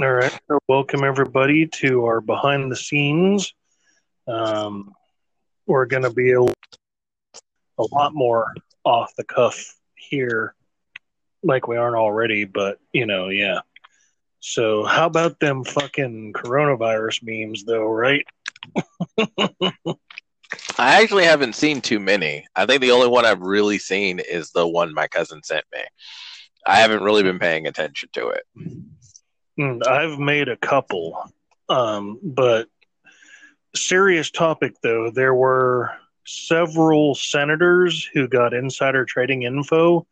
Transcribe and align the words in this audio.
All 0.00 0.10
right. 0.10 0.40
Welcome 0.68 1.04
everybody 1.04 1.66
to 1.66 2.06
our 2.06 2.22
behind 2.22 2.72
the 2.72 2.76
scenes. 2.76 3.52
Um, 4.26 4.94
we're 5.66 5.84
going 5.84 6.04
to 6.04 6.10
be 6.10 6.32
a, 6.32 6.40
a 6.40 7.84
lot 7.92 8.14
more 8.14 8.54
off 8.84 9.14
the 9.16 9.24
cuff 9.24 9.76
here, 9.94 10.54
like 11.42 11.68
we 11.68 11.76
aren't 11.76 11.96
already. 11.96 12.46
But 12.46 12.78
you 12.94 13.04
know, 13.04 13.28
yeah. 13.28 13.60
So 14.40 14.82
how 14.84 15.04
about 15.04 15.38
them 15.40 15.62
fucking 15.62 16.32
coronavirus 16.32 17.22
memes, 17.22 17.64
though? 17.64 17.84
Right? 17.84 18.24
I 20.78 21.02
actually 21.02 21.24
haven't 21.24 21.54
seen 21.54 21.82
too 21.82 22.00
many. 22.00 22.46
I 22.56 22.64
think 22.64 22.80
the 22.80 22.92
only 22.92 23.08
one 23.08 23.26
I've 23.26 23.42
really 23.42 23.76
seen 23.76 24.20
is 24.20 24.52
the 24.52 24.66
one 24.66 24.94
my 24.94 25.06
cousin 25.06 25.42
sent 25.42 25.66
me. 25.70 25.82
I 26.66 26.76
haven't 26.76 27.02
really 27.02 27.22
been 27.22 27.38
paying 27.38 27.66
attention 27.66 28.08
to 28.14 28.28
it. 28.28 28.44
Mm, 29.58 29.86
I've 29.86 30.18
made 30.18 30.48
a 30.48 30.56
couple, 30.56 31.30
um, 31.68 32.18
but 32.22 32.68
serious 33.74 34.30
topic 34.30 34.74
though. 34.82 35.10
There 35.10 35.34
were 35.34 35.90
several 36.24 37.14
senators 37.14 38.08
who 38.12 38.28
got 38.28 38.54
insider 38.54 39.04
trading 39.04 39.42
info 39.42 40.06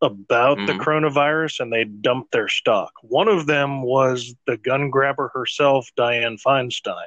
about 0.00 0.58
mm-hmm. 0.58 0.66
the 0.66 0.84
coronavirus 0.84 1.60
and 1.60 1.72
they 1.72 1.84
dumped 1.84 2.32
their 2.32 2.48
stock. 2.48 2.92
One 3.02 3.28
of 3.28 3.46
them 3.46 3.82
was 3.82 4.34
the 4.46 4.56
gun 4.56 4.90
grabber 4.90 5.30
herself, 5.34 5.88
Dianne 5.96 6.40
Feinstein. 6.42 7.06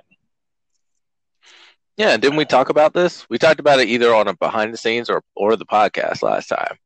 Yeah, 1.98 2.18
didn't 2.18 2.38
we 2.38 2.46
talk 2.46 2.70
about 2.70 2.94
this? 2.94 3.28
We 3.30 3.38
talked 3.38 3.60
about 3.60 3.80
it 3.80 3.88
either 3.88 4.14
on 4.14 4.28
a 4.28 4.36
behind 4.36 4.74
the 4.74 4.78
scenes 4.78 5.10
or 5.10 5.24
or 5.36 5.56
the 5.56 5.66
podcast 5.66 6.24
last 6.24 6.48
time. 6.48 6.78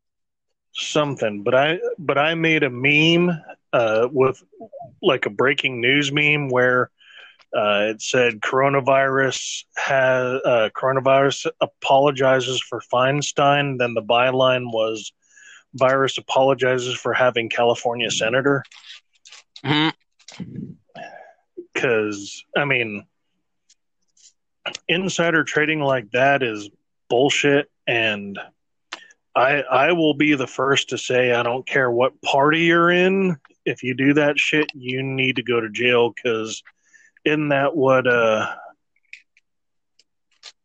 Something, 0.71 1.41
but 1.41 1.55
I 1.55 1.79
but 1.97 2.19
I 2.19 2.35
made 2.35 2.61
a 2.63 2.69
meme 2.69 3.41
uh, 3.73 4.07
with 4.11 4.43
like 5.01 5.25
a 5.25 5.29
breaking 5.29 5.81
news 5.81 6.11
meme 6.11 6.49
where 6.49 6.89
uh, 7.55 7.89
it 7.89 8.01
said 8.01 8.41
coronavirus 8.41 9.63
has 9.75 10.41
uh, 10.45 10.69
coronavirus 10.75 11.49
apologizes 11.61 12.61
for 12.61 12.81
Feinstein. 12.93 13.79
Then 13.79 13.93
the 13.93 14.03
byline 14.03 14.71
was 14.71 15.11
virus 15.73 16.17
apologizes 16.17 16.95
for 16.95 17.13
having 17.13 17.49
California 17.49 18.11
senator. 18.11 18.63
Because 19.63 19.95
mm-hmm. 22.55 22.59
I 22.59 22.65
mean, 22.65 23.05
insider 24.87 25.43
trading 25.43 25.81
like 25.81 26.11
that 26.11 26.43
is 26.43 26.69
bullshit, 27.09 27.69
and 27.87 28.37
I 29.35 29.61
I 29.61 29.91
will 29.93 30.13
be 30.13 30.35
the 30.35 30.47
first 30.47 30.89
to 30.89 30.99
say 30.99 31.33
I 31.33 31.41
don't 31.41 31.65
care 31.65 31.89
what 31.89 32.21
party 32.21 32.61
you're 32.61 32.91
in 32.91 33.37
if 33.65 33.83
you 33.83 33.93
do 33.93 34.13
that 34.13 34.39
shit, 34.39 34.67
you 34.73 35.03
need 35.03 35.35
to 35.37 35.43
go 35.43 35.59
to 35.59 35.69
jail 35.69 36.11
because 36.11 36.63
isn't 37.25 37.49
that 37.49 37.75
what 37.75 38.07
uh 38.07 38.55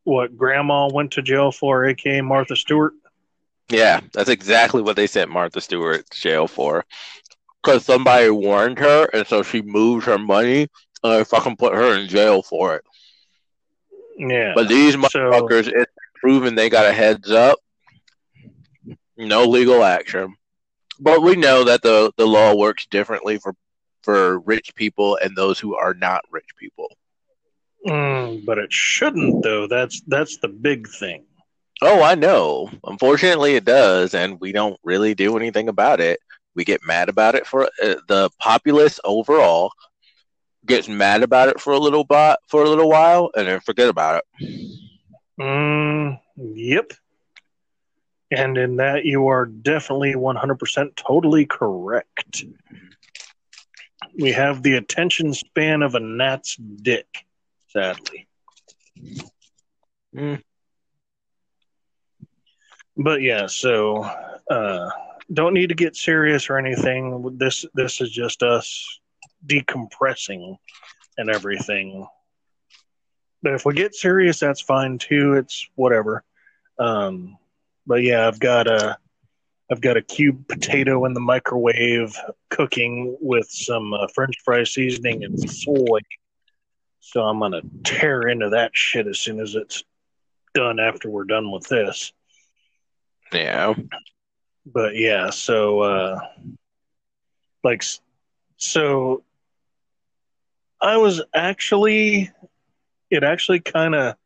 what 0.04 0.36
grandma 0.36 0.88
went 0.92 1.12
to 1.12 1.22
jail 1.22 1.50
for, 1.50 1.86
aka 1.86 2.20
Martha 2.20 2.56
Stewart? 2.56 2.92
Yeah, 3.70 4.00
that's 4.12 4.28
exactly 4.28 4.82
what 4.82 4.96
they 4.96 5.06
sent 5.06 5.30
Martha 5.30 5.60
Stewart 5.60 6.08
to 6.10 6.20
jail 6.20 6.46
for. 6.46 6.84
Because 7.62 7.84
somebody 7.84 8.28
warned 8.28 8.78
her, 8.78 9.08
and 9.14 9.26
so 9.26 9.42
she 9.42 9.62
moved 9.62 10.04
her 10.04 10.18
money, 10.18 10.68
and 11.02 11.12
they 11.12 11.24
fucking 11.24 11.56
put 11.56 11.74
her 11.74 11.96
in 11.98 12.08
jail 12.08 12.42
for 12.42 12.76
it. 12.76 12.84
Yeah. 14.18 14.52
But 14.54 14.68
these 14.68 14.96
motherfuckers, 14.96 15.64
so, 15.64 15.72
it's 15.74 15.92
proven 16.16 16.54
they 16.54 16.68
got 16.68 16.86
a 16.86 16.92
heads 16.92 17.30
up. 17.30 17.58
No 19.16 19.44
legal 19.44 19.82
action. 19.82 20.36
But 21.00 21.22
we 21.22 21.36
know 21.36 21.64
that 21.64 21.82
the, 21.82 22.12
the 22.16 22.26
law 22.26 22.54
works 22.54 22.86
differently 22.86 23.38
for 23.38 23.54
for 24.02 24.38
rich 24.40 24.74
people 24.74 25.16
and 25.16 25.34
those 25.34 25.58
who 25.58 25.74
are 25.74 25.94
not 25.94 26.22
rich 26.30 26.48
people. 26.58 26.94
Mm, 27.86 28.44
but 28.44 28.58
it 28.58 28.72
shouldn't, 28.72 29.42
though. 29.42 29.66
That's 29.66 30.02
that's 30.06 30.38
the 30.38 30.48
big 30.48 30.88
thing. 30.88 31.24
Oh, 31.83 32.02
I 32.02 32.14
know. 32.14 32.70
Unfortunately, 32.84 33.56
it 33.56 33.64
does, 33.64 34.14
and 34.14 34.40
we 34.40 34.52
don't 34.52 34.78
really 34.84 35.14
do 35.14 35.36
anything 35.36 35.68
about 35.68 36.00
it. 36.00 36.20
We 36.54 36.64
get 36.64 36.86
mad 36.86 37.08
about 37.08 37.34
it 37.34 37.46
for 37.46 37.64
uh, 37.83 37.96
the 38.06 38.30
populace 38.38 39.00
overall 39.04 39.72
gets 40.66 40.88
mad 40.88 41.22
about 41.22 41.48
it 41.48 41.60
for 41.60 41.72
a 41.72 41.78
little 41.78 42.04
bit 42.04 42.36
for 42.48 42.64
a 42.64 42.68
little 42.68 42.88
while, 42.88 43.30
and 43.36 43.46
then 43.46 43.60
forget 43.60 43.88
about 43.88 44.22
it. 44.22 44.80
Mm, 45.40 46.20
yep. 46.36 46.92
And 48.30 48.57
in 48.58 48.77
that, 48.77 49.05
you 49.05 49.29
are 49.29 49.46
definitely 49.46 50.14
100% 50.14 50.96
totally 50.96 51.46
correct. 51.46 52.45
We 54.18 54.33
have 54.33 54.62
the 54.62 54.74
attention 54.74 55.35
span 55.35 55.83
of 55.83 55.95
a 55.95 56.01
gnat's 56.01 56.57
dick, 56.57 57.07
sadly. 57.68 58.27
Mm. 60.14 60.42
But 62.96 63.23
yeah, 63.23 63.46
so 63.46 64.05
uh, 64.51 64.90
don't 65.33 65.55
need 65.55 65.70
to 65.70 65.74
get 65.74 65.96
serious 65.96 66.48
or 66.48 66.58
anything. 66.58 67.36
This 67.39 67.64
this 67.74 68.01
is 68.01 68.11
just 68.11 68.42
us 68.42 69.01
decompressing 69.46 70.57
and 71.18 71.30
everything. 71.30 72.07
But 73.42 73.55
if 73.55 73.64
we 73.67 73.74
get 73.74 73.95
serious, 73.95 74.39
that's 74.39 74.61
fine 74.61 74.98
too. 74.98 75.34
It's 75.34 75.68
whatever. 75.74 76.24
Um, 76.79 77.36
but 77.86 78.02
yeah, 78.02 78.27
I've 78.27 78.40
got 78.40 78.67
a 78.67 78.98
I've 79.70 79.80
got 79.80 79.96
a 79.96 80.02
cube 80.02 80.46
potato 80.48 81.05
in 81.05 81.14
the 81.14 81.20
microwave 81.20 82.17
cooking 82.50 83.17
with 83.20 83.48
some 83.48 83.95
uh, 83.95 84.06
French 84.14 84.34
fry 84.45 84.64
seasoning 84.64 85.24
and 85.24 85.39
soy. 85.50 86.00
So 87.00 87.22
I'm 87.22 87.39
gonna 87.39 87.62
tear 87.83 88.22
into 88.22 88.50
that 88.50 88.70
shit 88.74 89.06
as 89.06 89.18
soon 89.18 89.40
as 89.40 89.55
it's 89.55 89.84
done. 90.55 90.78
After 90.78 91.08
we're 91.08 91.24
done 91.24 91.50
with 91.50 91.67
this. 91.68 92.12
Yeah. 93.33 93.74
But 94.66 94.96
yeah, 94.96 95.30
so 95.30 95.80
uh, 95.80 96.20
like, 97.62 97.83
so 98.56 99.22
I 100.80 100.96
was 100.96 101.22
actually, 101.34 102.30
it 103.11 103.24
actually 103.24 103.61
kind 103.61 103.95
of, 103.95 104.16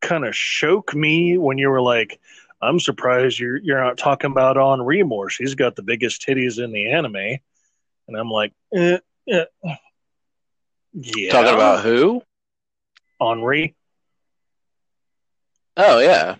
kind 0.00 0.26
of 0.26 0.36
shook 0.36 0.94
me 0.94 1.38
when 1.38 1.58
you 1.58 1.70
were 1.70 1.80
like, 1.80 2.20
I'm 2.60 2.80
surprised 2.80 3.38
you're 3.38 3.56
you're 3.58 3.82
not 3.82 3.98
talking 3.98 4.30
about 4.30 4.56
Anri 4.56 5.06
more. 5.06 5.30
She's 5.30 5.54
got 5.54 5.76
the 5.76 5.82
biggest 5.82 6.26
titties 6.26 6.62
in 6.62 6.72
the 6.72 6.90
anime, 6.90 7.16
and 7.16 8.16
I'm 8.16 8.30
like, 8.30 8.52
eh, 8.74 8.98
eh. 9.28 9.44
yeah. 10.92 11.30
Talking 11.30 11.54
about 11.54 11.84
who? 11.84 12.22
Anri. 13.20 13.74
Oh 15.76 16.00
yeah. 16.00 16.36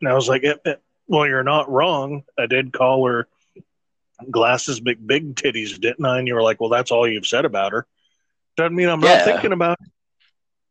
And 0.00 0.10
I 0.10 0.14
was 0.14 0.28
like, 0.28 0.44
eh, 0.44 0.56
eh, 0.66 0.74
well, 1.06 1.26
you're 1.26 1.42
not 1.42 1.70
wrong. 1.70 2.24
I 2.38 2.46
did 2.46 2.72
call 2.72 3.06
her 3.06 3.28
glasses, 4.30 4.80
big 4.80 5.06
big 5.06 5.34
titties, 5.36 5.80
didn't 5.80 6.04
I? 6.04 6.18
And 6.18 6.28
you 6.28 6.34
were 6.34 6.42
like, 6.42 6.60
well, 6.60 6.70
that's 6.70 6.90
all 6.90 7.08
you've 7.08 7.26
said 7.26 7.46
about 7.46 7.72
her. 7.72 7.86
Doesn't 8.56 8.76
mean 8.76 8.88
I'm 8.88 9.02
yeah. 9.02 9.16
not 9.16 9.24
thinking 9.24 9.52
about 9.52 9.78
it. 9.80 9.88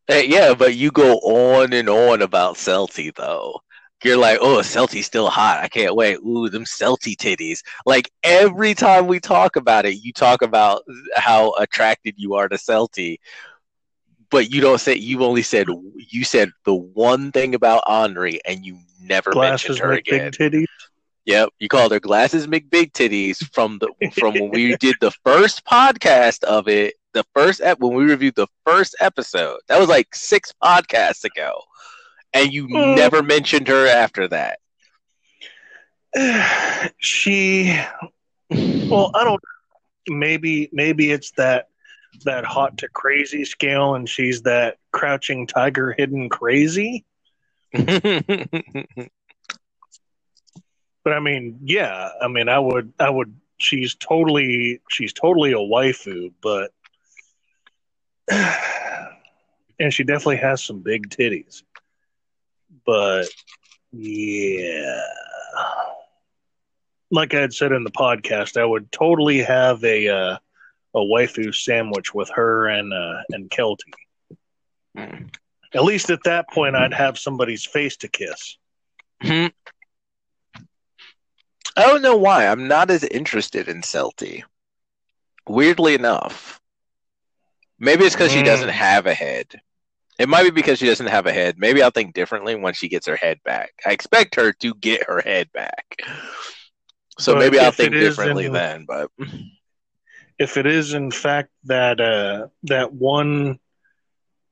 Hey, 0.08 0.28
yeah, 0.28 0.54
but 0.54 0.76
you 0.76 0.92
go 0.92 1.16
on 1.16 1.74
and 1.74 1.90
on 1.90 2.22
about 2.22 2.56
Celty 2.56 3.14
though. 3.14 3.60
You're 4.04 4.18
like, 4.18 4.38
oh, 4.40 4.58
Celty's 4.58 5.08
still 5.08 5.30
hot. 5.30 5.64
I 5.64 5.68
can't 5.68 5.96
wait. 5.96 6.18
Ooh, 6.18 6.48
them 6.48 6.64
Celty 6.66 7.16
titties. 7.16 7.64
Like 7.88 8.12
every 8.24 8.76
time 8.76 9.08
we 9.08 9.20
talk 9.20 9.56
about 9.56 9.86
it, 9.86 9.96
you 10.04 10.14
talk 10.14 10.44
about 10.44 10.84
how 11.16 11.54
attracted 11.54 12.14
you 12.18 12.36
are 12.36 12.48
to 12.48 12.56
Celty, 12.56 13.18
but 14.30 14.52
you 14.52 14.62
don't 14.62 14.80
say. 14.80 14.96
You 14.96 15.24
only 15.24 15.42
said 15.42 15.68
you 15.96 16.24
said 16.24 16.52
the 16.66 16.76
one 16.76 17.32
thing 17.32 17.56
about 17.56 17.84
Anri, 17.86 18.38
and 18.46 18.64
you 18.64 18.78
never 19.02 19.32
Glasses 19.32 19.70
mentioned 19.70 19.80
her 19.80 19.94
again. 19.94 20.32
Big 20.38 20.52
titties. 20.52 20.66
Yep, 21.26 21.50
you 21.58 21.68
called 21.68 21.92
her 21.92 22.00
glasses 22.00 22.46
McBig 22.46 22.92
titties 22.92 23.38
from 23.52 23.80
the 23.80 23.92
from 24.12 24.36
when 24.36 24.52
we 24.52 24.76
did 24.78 24.96
the 25.02 25.10
first 25.24 25.66
podcast 25.66 26.44
of 26.44 26.68
it 26.68 26.94
the 27.16 27.26
first 27.34 27.62
ep- 27.62 27.80
when 27.80 27.96
we 27.96 28.04
reviewed 28.04 28.36
the 28.36 28.48
first 28.66 28.96
episode. 29.00 29.60
That 29.68 29.80
was 29.80 29.90
like 29.90 30.14
six 30.14 30.54
podcasts 30.64 31.24
ago, 31.24 31.60
and 32.34 32.54
you 32.54 32.68
mm. 32.68 32.96
never 32.96 33.24
mentioned 33.24 33.68
her 33.68 33.88
after 33.88 34.28
that. 34.28 34.60
she, 37.00 37.76
well, 38.52 39.12
I 39.16 39.24
don't. 39.24 39.42
Maybe 40.08 40.70
maybe 40.72 41.10
it's 41.10 41.32
that 41.32 41.70
that 42.26 42.46
hot 42.46 42.78
to 42.80 42.90
crazy 42.90 43.44
scale, 43.44 43.96
and 43.96 44.08
she's 44.08 44.44
that 44.44 44.78
crouching 44.92 45.48
tiger, 45.48 45.96
hidden 45.98 46.30
crazy. 46.30 47.06
but 47.74 47.90
I 51.08 51.20
mean, 51.20 51.60
yeah, 51.64 52.10
I 52.22 52.28
mean, 52.28 52.50
I 52.50 52.60
would, 52.60 52.94
I 53.00 53.10
would. 53.10 53.36
She's 53.58 53.96
totally, 53.96 54.82
she's 54.90 55.14
totally 55.14 55.54
a 55.54 55.58
waifu, 55.58 56.34
but 56.42 56.72
and 59.80 59.94
she 59.94 60.04
definitely 60.04 60.38
has 60.38 60.64
some 60.64 60.80
big 60.80 61.10
titties. 61.10 61.64
But 62.86 63.28
yeah. 63.92 65.02
like 67.12 67.34
I 67.34 67.42
had 67.42 67.54
said 67.54 67.72
in 67.72 67.84
the 67.84 67.92
podcast, 67.92 68.60
I 68.60 68.66
would 68.66 68.92
totally 68.92 69.40
have 69.40 69.84
a 69.84 70.08
uh, 70.08 70.38
a 70.94 71.00
waifu 71.00 71.54
sandwich 71.54 72.14
with 72.14 72.30
her 72.30 72.68
and 72.68 72.94
uh, 72.94 73.22
and 73.30 73.50
Celty. 73.50 73.94
Mm. 74.98 75.30
At 75.74 75.84
least 75.84 76.10
at 76.10 76.24
that 76.24 76.50
point, 76.50 76.76
I'd 76.76 76.94
have 76.94 77.18
somebody's 77.18 77.66
face 77.66 77.98
to 77.98 78.08
kiss. 78.08 78.58
Hmm. 79.22 79.48
I 81.78 81.82
don't 81.82 82.02
know 82.02 82.16
why. 82.16 82.48
I'm 82.48 82.70
not 82.70 82.90
as 82.90 83.04
interested 83.04 83.68
in 83.68 83.82
Celty. 83.82 84.44
Weirdly 85.48 85.94
enough. 85.94 86.62
Maybe 87.80 88.06
it's 88.06 88.16
because 88.16 88.32
she 88.32 88.42
Mm. 88.42 88.46
doesn't 88.46 88.70
have 88.70 89.06
a 89.06 89.14
head. 89.14 89.62
It 90.18 90.30
might 90.30 90.44
be 90.44 90.52
because 90.52 90.80
she 90.80 90.86
doesn't 90.86 91.08
have 91.08 91.26
a 91.26 91.34
head. 91.34 91.60
Maybe 91.60 91.82
I'll 91.84 91.92
think 91.92 92.14
differently 92.14 92.56
when 92.56 92.74
she 92.74 92.88
gets 92.88 93.06
her 93.08 93.18
head 93.18 93.42
back. 93.44 93.74
I 93.86 93.92
expect 93.92 94.36
her 94.36 94.54
to 94.54 94.74
get 94.76 95.04
her 95.04 95.20
head 95.22 95.52
back. 95.52 96.02
So 97.20 97.34
But 97.34 97.40
maybe 97.40 97.60
I'll 97.60 97.72
think 97.72 97.94
differently 97.94 98.46
in- 98.46 98.54
then, 98.54 98.86
but 98.86 99.12
If 100.38 100.58
it 100.58 100.66
is 100.66 100.94
in 100.94 101.12
fact 101.12 101.50
that 101.66 102.00
uh, 102.02 102.48
that 102.64 102.92
one 102.94 103.60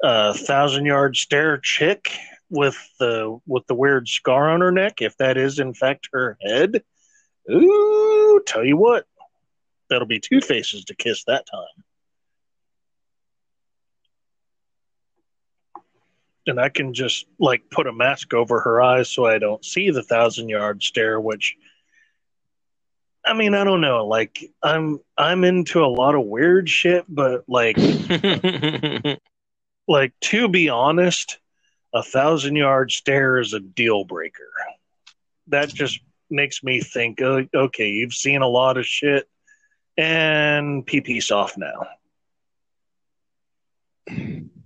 uh, 0.01 0.33
thousand 0.33 0.85
yard 0.85 1.15
stare 1.15 1.57
chick 1.57 2.09
with 2.49 2.77
the 2.99 3.39
with 3.47 3.65
the 3.67 3.75
weird 3.75 4.07
scar 4.07 4.49
on 4.49 4.61
her 4.61 4.71
neck, 4.71 5.01
if 5.01 5.15
that 5.17 5.37
is 5.37 5.59
in 5.59 5.73
fact 5.73 6.09
her 6.13 6.37
head, 6.41 6.83
ooh, 7.51 8.41
tell 8.45 8.63
you 8.63 8.77
what, 8.77 9.05
that'll 9.89 10.07
be 10.07 10.19
two 10.19 10.39
faces 10.41 10.85
to 10.85 10.95
kiss 10.95 11.23
that 11.25 11.45
time. 11.47 11.83
And 16.47 16.59
I 16.59 16.69
can 16.69 16.93
just 16.93 17.25
like 17.39 17.69
put 17.69 17.87
a 17.87 17.93
mask 17.93 18.33
over 18.33 18.59
her 18.61 18.81
eyes 18.81 19.09
so 19.09 19.25
I 19.25 19.39
don't 19.39 19.63
see 19.63 19.89
the 19.89 20.03
thousand 20.03 20.49
yard 20.49 20.83
stare. 20.83 21.19
Which, 21.19 21.55
I 23.25 23.33
mean, 23.33 23.53
I 23.55 23.63
don't 23.63 23.81
know. 23.81 24.05
Like, 24.07 24.51
I'm 24.61 24.99
I'm 25.17 25.43
into 25.43 25.83
a 25.83 25.87
lot 25.87 26.15
of 26.15 26.25
weird 26.25 26.69
shit, 26.69 27.05
but 27.07 27.43
like, 27.47 27.77
like 29.87 30.13
to 30.21 30.47
be 30.49 30.69
honest, 30.69 31.39
a 31.93 32.03
thousand 32.03 32.55
yard 32.55 32.91
stare 32.91 33.39
is 33.39 33.53
a 33.53 33.59
deal 33.59 34.03
breaker. 34.03 34.49
That 35.47 35.69
just 35.69 35.99
makes 36.29 36.63
me 36.63 36.81
think, 36.81 37.21
oh, 37.21 37.45
okay, 37.53 37.89
you've 37.89 38.13
seen 38.13 38.41
a 38.41 38.47
lot 38.47 38.77
of 38.77 38.85
shit, 38.85 39.29
and 39.97 40.85
pee 40.85 41.01
pee 41.01 41.21
soft 41.21 41.57
now. 41.57 41.87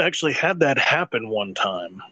actually 0.00 0.32
had 0.32 0.60
that 0.60 0.78
happen 0.78 1.28
one 1.28 1.54
time. 1.54 2.02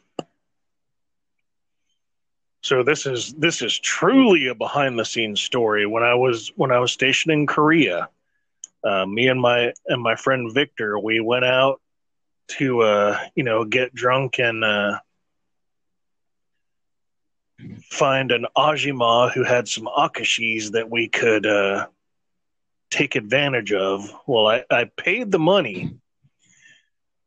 So 2.63 2.83
this 2.83 3.07
is 3.07 3.33
this 3.35 3.63
is 3.63 3.79
truly 3.79 4.49
a 4.49 4.55
behind 4.55 4.99
the 4.99 5.05
scenes 5.05 5.41
story. 5.41 5.87
When 5.87 6.03
I 6.03 6.15
was 6.15 6.51
when 6.57 6.73
I 6.73 6.81
was 6.81 6.91
stationed 6.91 7.33
in 7.33 7.47
Korea, 7.47 8.09
uh, 8.83 9.07
me 9.07 9.29
and 9.29 9.41
my 9.41 9.73
and 9.87 10.03
my 10.03 10.17
friend 10.17 10.53
Victor, 10.53 10.99
we 10.99 11.21
went 11.21 11.45
out 11.45 11.81
to 12.59 12.83
uh, 12.83 13.21
you 13.37 13.45
know 13.45 13.65
get 13.65 13.95
drunk 13.95 14.41
and 14.41 14.65
uh, 14.65 14.99
find 17.85 18.33
an 18.33 18.47
ajima 18.57 19.33
who 19.33 19.45
had 19.45 19.69
some 19.69 19.87
akashis 19.87 20.73
that 20.73 20.91
we 20.91 21.07
could 21.09 21.47
uh, 21.47 21.87
take 22.91 23.15
advantage 23.15 23.73
of. 23.73 24.13
Well, 24.27 24.49
I, 24.49 24.65
I 24.71 24.91
paid 24.97 25.31
the 25.31 25.39
money 25.39 25.95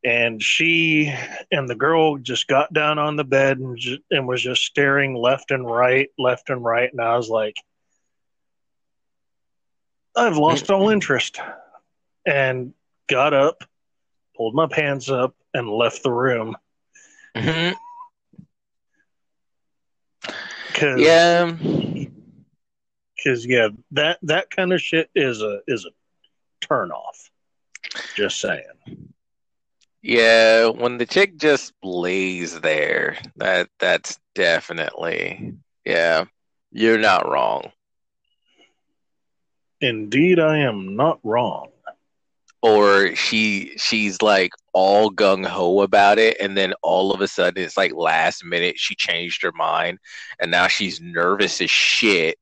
and 0.02 0.42
she 0.42 1.14
and 1.50 1.68
the 1.68 1.74
girl 1.74 2.16
just 2.16 2.46
got 2.46 2.72
down 2.72 2.98
on 2.98 3.16
the 3.16 3.24
bed 3.24 3.58
and, 3.58 3.78
and 4.10 4.26
was 4.26 4.42
just 4.42 4.62
staring 4.62 5.14
left 5.14 5.50
and 5.50 5.66
right, 5.66 6.08
left 6.18 6.48
and 6.50 6.64
right. 6.64 6.90
And 6.90 7.00
I 7.00 7.16
was 7.16 7.28
like, 7.28 7.56
I've 10.16 10.36
lost 10.36 10.70
all 10.70 10.88
interest. 10.88 11.38
And 12.26 12.74
got 13.08 13.34
up, 13.34 13.64
pulled 14.36 14.54
my 14.54 14.66
pants 14.66 15.10
up, 15.10 15.34
and 15.54 15.68
left 15.68 16.02
the 16.02 16.12
room. 16.12 16.56
Mhm. 17.34 17.74
Cause, 20.74 21.00
Yeah. 21.00 21.54
Cause 23.22 23.44
yeah, 23.44 23.68
that, 23.92 24.18
that 24.22 24.50
kind 24.50 24.72
of 24.72 24.80
shit 24.80 25.10
is 25.14 25.42
a, 25.42 25.60
is 25.66 25.84
a 25.84 25.90
turn 26.66 26.90
off. 26.90 27.30
Just 28.16 28.40
saying. 28.40 29.12
Yeah, 30.02 30.68
when 30.68 30.96
the 30.96 31.06
chick 31.06 31.36
just 31.36 31.74
lays 31.82 32.58
there, 32.60 33.18
that 33.36 33.68
that's 33.78 34.18
definitely 34.34 35.54
yeah. 35.84 36.24
You're 36.72 36.98
not 36.98 37.28
wrong. 37.28 37.72
Indeed, 39.80 40.38
I 40.38 40.58
am 40.58 40.94
not 40.94 41.18
wrong. 41.24 41.68
Or 42.62 43.14
she 43.16 43.72
she's 43.76 44.22
like 44.22 44.52
all 44.72 45.10
gung 45.10 45.44
ho 45.46 45.80
about 45.82 46.18
it, 46.18 46.36
and 46.40 46.56
then 46.56 46.74
all 46.82 47.12
of 47.12 47.20
a 47.20 47.28
sudden 47.28 47.62
it's 47.62 47.76
like 47.76 47.94
last 47.94 48.44
minute 48.44 48.78
she 48.78 48.94
changed 48.94 49.42
her 49.42 49.52
mind, 49.52 49.98
and 50.38 50.50
now 50.50 50.68
she's 50.68 51.00
nervous 51.00 51.60
as 51.60 51.70
shit, 51.70 52.38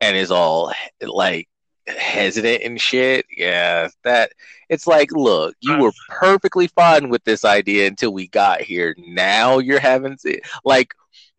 and 0.00 0.16
is 0.16 0.30
all 0.30 0.72
like 1.02 1.48
hesitant 1.86 2.62
and 2.62 2.80
shit. 2.80 3.26
Yeah, 3.36 3.88
that 4.04 4.32
it's 4.68 4.86
like, 4.86 5.12
look, 5.12 5.54
you 5.60 5.78
were 5.78 5.92
perfectly 6.08 6.66
fine 6.68 7.08
with 7.08 7.22
this 7.24 7.44
idea 7.44 7.86
until 7.86 8.12
we 8.12 8.28
got 8.28 8.60
here. 8.62 8.94
Now 8.98 9.58
you're 9.58 9.80
having 9.80 10.16
to, 10.22 10.40
like 10.64 10.92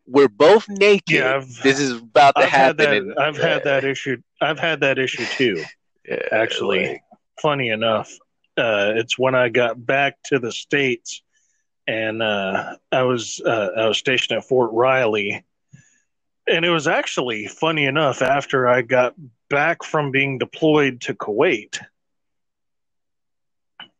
we're 0.06 0.28
both 0.28 0.66
naked. 0.68 1.16
Yeah, 1.16 1.44
this 1.62 1.78
is 1.78 1.92
about 1.92 2.34
to 2.36 2.42
I've 2.42 2.48
had 2.48 2.80
happen. 2.80 2.84
that. 2.84 2.96
and- 2.96 3.18
I've 3.18 3.36
had 3.36 3.64
that 3.64 3.84
issue. 3.84 4.16
I've 4.40 4.58
had 4.58 4.80
that 4.80 4.98
issue 4.98 5.24
too. 5.36 5.62
Yeah, 6.08 6.16
Actually, 6.32 6.86
like- 6.88 7.02
funny 7.42 7.68
enough, 7.68 8.10
uh, 8.56 8.92
it's 8.96 9.18
when 9.18 9.34
I 9.34 9.50
got 9.50 9.84
back 9.84 10.16
to 10.26 10.38
the 10.38 10.50
states, 10.50 11.20
and 11.86 12.22
uh, 12.22 12.76
I 12.90 13.02
was 13.02 13.42
uh, 13.44 13.68
I 13.76 13.88
was 13.88 13.98
stationed 13.98 14.38
at 14.38 14.44
Fort 14.48 14.70
Riley, 14.72 15.44
and 16.46 16.64
it 16.64 16.70
was 16.70 16.88
actually 16.88 17.46
funny 17.46 17.84
enough 17.84 18.22
after 18.22 18.66
I 18.66 18.80
got 18.80 19.14
back 19.48 19.82
from 19.82 20.10
being 20.10 20.38
deployed 20.38 21.00
to 21.02 21.14
Kuwait, 21.14 21.80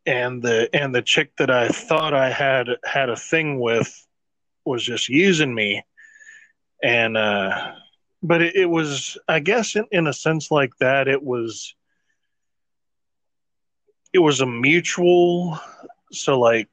and 0.06 0.43
the 0.43 0.69
and 0.73 0.95
the 0.95 1.03
chick 1.03 1.37
that 1.39 1.50
I 1.50 1.69
thought 1.69 2.15
I 2.15 2.31
had 2.31 2.69
had 2.85 3.11
a 3.11 3.17
thing 3.17 3.61
with 3.61 4.06
was 4.65 4.83
just 4.83 5.09
using 5.09 5.55
me, 5.55 5.85
and 6.83 7.17
uh, 7.17 7.73
but 8.23 8.43
it, 8.43 8.56
it 8.56 8.67
was 8.67 9.19
I 9.29 9.41
guess 9.41 9.77
in, 9.77 9.87
in 9.91 10.06
a 10.06 10.12
sense 10.12 10.50
like 10.50 10.73
that 10.81 11.09
it 11.09 11.23
was 11.23 11.75
it 14.13 14.19
was 14.19 14.41
a 14.41 14.46
mutual 14.46 15.58
so 16.11 16.39
like 16.39 16.69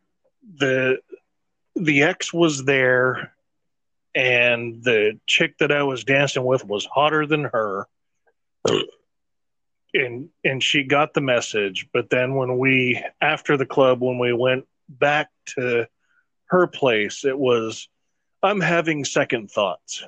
the 0.58 1.00
the 1.76 2.04
ex 2.04 2.34
was 2.34 2.64
there 2.64 3.34
and 4.14 4.82
the 4.84 5.20
chick 5.28 5.58
that 5.58 5.72
I 5.72 5.84
was 5.84 6.06
dancing 6.06 6.46
with 6.46 6.66
was 6.66 6.86
hotter 6.86 7.26
than 7.26 7.44
her 7.46 7.88
and 9.94 10.30
and 10.44 10.64
she 10.64 10.84
got 10.84 11.14
the 11.14 11.22
message 11.22 11.88
but 11.94 12.10
then 12.10 12.36
when 12.36 12.58
we 12.58 13.02
after 13.22 13.58
the 13.58 13.66
club 13.66 14.02
when 14.02 14.20
we 14.20 14.34
went 14.34 14.66
back 14.90 15.30
to 15.46 15.88
her 16.48 16.68
place 16.68 17.26
it 17.26 17.38
was 17.38 17.88
I'm 18.44 18.62
having 18.62 19.06
second 19.06 19.52
thoughts 19.52 20.04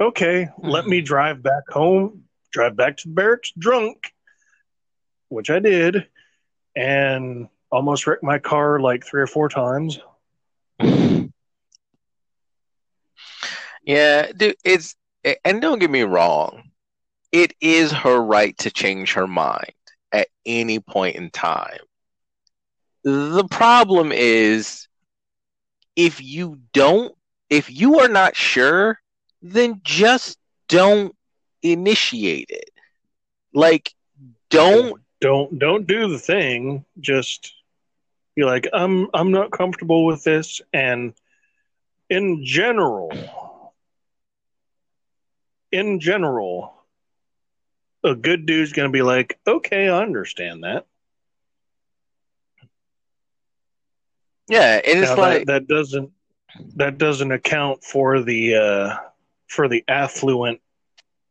okay 0.00 0.48
let 0.58 0.86
me 0.86 1.00
hmm. 1.00 1.04
drive 1.04 1.42
back 1.42 1.68
home 1.68 2.24
drive 2.52 2.76
back 2.76 2.96
to 2.98 3.08
the 3.08 3.14
barracks 3.14 3.52
drunk 3.58 4.12
which 5.28 5.50
I 5.50 5.58
did, 5.58 6.06
and 6.74 7.48
almost 7.70 8.06
wrecked 8.06 8.22
my 8.22 8.38
car 8.38 8.80
like 8.80 9.04
three 9.04 9.22
or 9.22 9.26
four 9.26 9.48
times. 9.48 9.98
Yeah, 13.88 14.32
dude, 14.36 14.56
it's 14.64 14.96
and 15.44 15.60
don't 15.60 15.78
get 15.78 15.90
me 15.90 16.02
wrong, 16.02 16.70
it 17.32 17.52
is 17.60 17.92
her 17.92 18.20
right 18.20 18.56
to 18.58 18.70
change 18.70 19.14
her 19.14 19.26
mind 19.26 19.72
at 20.12 20.28
any 20.44 20.78
point 20.80 21.16
in 21.16 21.30
time. 21.30 21.78
The 23.04 23.46
problem 23.50 24.12
is 24.12 24.88
if 25.96 26.22
you 26.22 26.58
don't 26.72 27.14
if 27.48 27.70
you 27.70 28.00
are 28.00 28.08
not 28.08 28.34
sure, 28.34 29.00
then 29.42 29.80
just 29.84 30.38
don't 30.68 31.14
initiate 31.62 32.50
it. 32.50 32.70
Like 33.52 33.92
don't 34.50 35.00
Don't 35.20 35.58
don't 35.58 35.86
do 35.86 36.08
the 36.08 36.18
thing. 36.18 36.84
Just 37.00 37.54
be 38.34 38.44
like, 38.44 38.68
I'm 38.72 39.08
I'm 39.14 39.30
not 39.30 39.50
comfortable 39.50 40.04
with 40.04 40.24
this, 40.24 40.60
and 40.72 41.14
in 42.10 42.44
general, 42.44 43.10
in 45.76 46.00
general, 46.00 46.74
a 48.02 48.14
good 48.14 48.46
dude's 48.46 48.72
gonna 48.72 48.90
be 48.90 49.02
like, 49.02 49.38
okay, 49.46 49.88
I 49.88 50.02
understand 50.02 50.64
that. 50.64 50.86
yeah, 54.48 54.80
and 54.84 55.00
it's 55.00 55.16
Now, 55.16 55.22
like 55.22 55.46
that, 55.46 55.68
that 55.68 55.68
doesn't 55.68 56.10
that 56.76 56.98
doesn't 56.98 57.32
account 57.32 57.82
for 57.84 58.22
the 58.22 58.54
uh, 58.54 58.96
for 59.48 59.68
the 59.68 59.84
affluent 59.88 60.60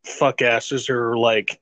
fuck 0.04 0.42
asses 0.42 0.86
who 0.86 0.96
are 0.96 1.18
like, 1.18 1.60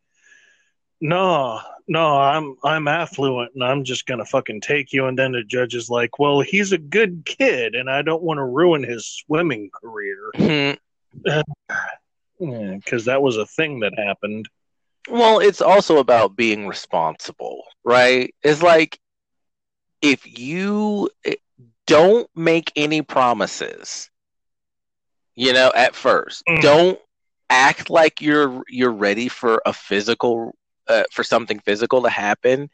no, 0.99 1.59
no, 1.87 2.17
I'm 2.19 2.57
I'm 2.63 2.87
affluent 2.87 3.51
and 3.53 3.63
I'm 3.63 3.83
just 3.83 4.05
gonna 4.05 4.25
fucking 4.25 4.61
take 4.61 4.93
you. 4.93 5.05
And 5.05 5.17
then 5.17 5.33
the 5.33 5.43
judge 5.43 5.75
is 5.75 5.89
like, 5.89 6.17
well, 6.17 6.41
he's 6.41 6.71
a 6.71 6.77
good 6.77 7.23
kid 7.25 7.75
and 7.75 7.89
I 7.89 8.01
don't 8.01 8.23
want 8.23 8.39
to 8.39 8.45
ruin 8.45 8.83
his 8.83 9.05
swimming 9.05 9.69
career. 9.69 10.31
Because 12.45 13.07
yeah, 13.07 13.13
that 13.13 13.21
was 13.21 13.37
a 13.37 13.45
thing 13.45 13.79
that 13.81 13.93
happened. 13.97 14.47
Well, 15.09 15.39
it's 15.39 15.61
also 15.61 15.97
about 15.97 16.35
being 16.35 16.67
responsible, 16.67 17.63
right? 17.83 18.33
It's 18.41 18.61
like 18.61 18.99
if 20.01 20.39
you 20.39 21.09
eh, 21.25 21.35
don't 21.87 22.29
make 22.35 22.71
any 22.75 23.01
promises, 23.01 24.09
you 25.35 25.53
know, 25.53 25.71
at 25.75 25.95
first, 25.95 26.43
mm. 26.47 26.61
don't 26.61 26.99
act 27.49 27.89
like 27.89 28.21
you're 28.21 28.63
you're 28.69 28.93
ready 28.93 29.27
for 29.27 29.61
a 29.65 29.73
physical 29.73 30.55
uh, 30.87 31.03
for 31.11 31.23
something 31.23 31.59
physical 31.59 32.01
to 32.01 32.09
happen 32.09 32.69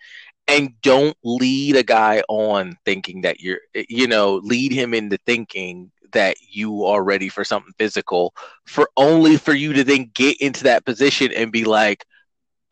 and 0.48 0.74
don't 0.82 1.16
lead 1.24 1.76
a 1.76 1.84
guy 1.84 2.24
on 2.28 2.78
thinking 2.86 3.22
that 3.22 3.40
you're 3.40 3.60
you 3.74 4.08
know 4.08 4.36
lead 4.36 4.72
him 4.72 4.94
into 4.94 5.18
thinking 5.26 5.92
that 6.13 6.38
you 6.50 6.86
are 6.86 7.04
ready 7.04 7.30
for 7.30 7.44
something 7.44 7.74
physical 7.78 8.34
for 8.66 8.89
only 8.98 9.38
for 9.38 9.54
you 9.54 9.74
to 9.74 9.84
then 9.84 10.10
get 10.13 10.39
into 10.42 10.63
that 10.63 10.86
position 10.86 11.32
and 11.34 11.51
be 11.51 11.63
like 11.66 12.06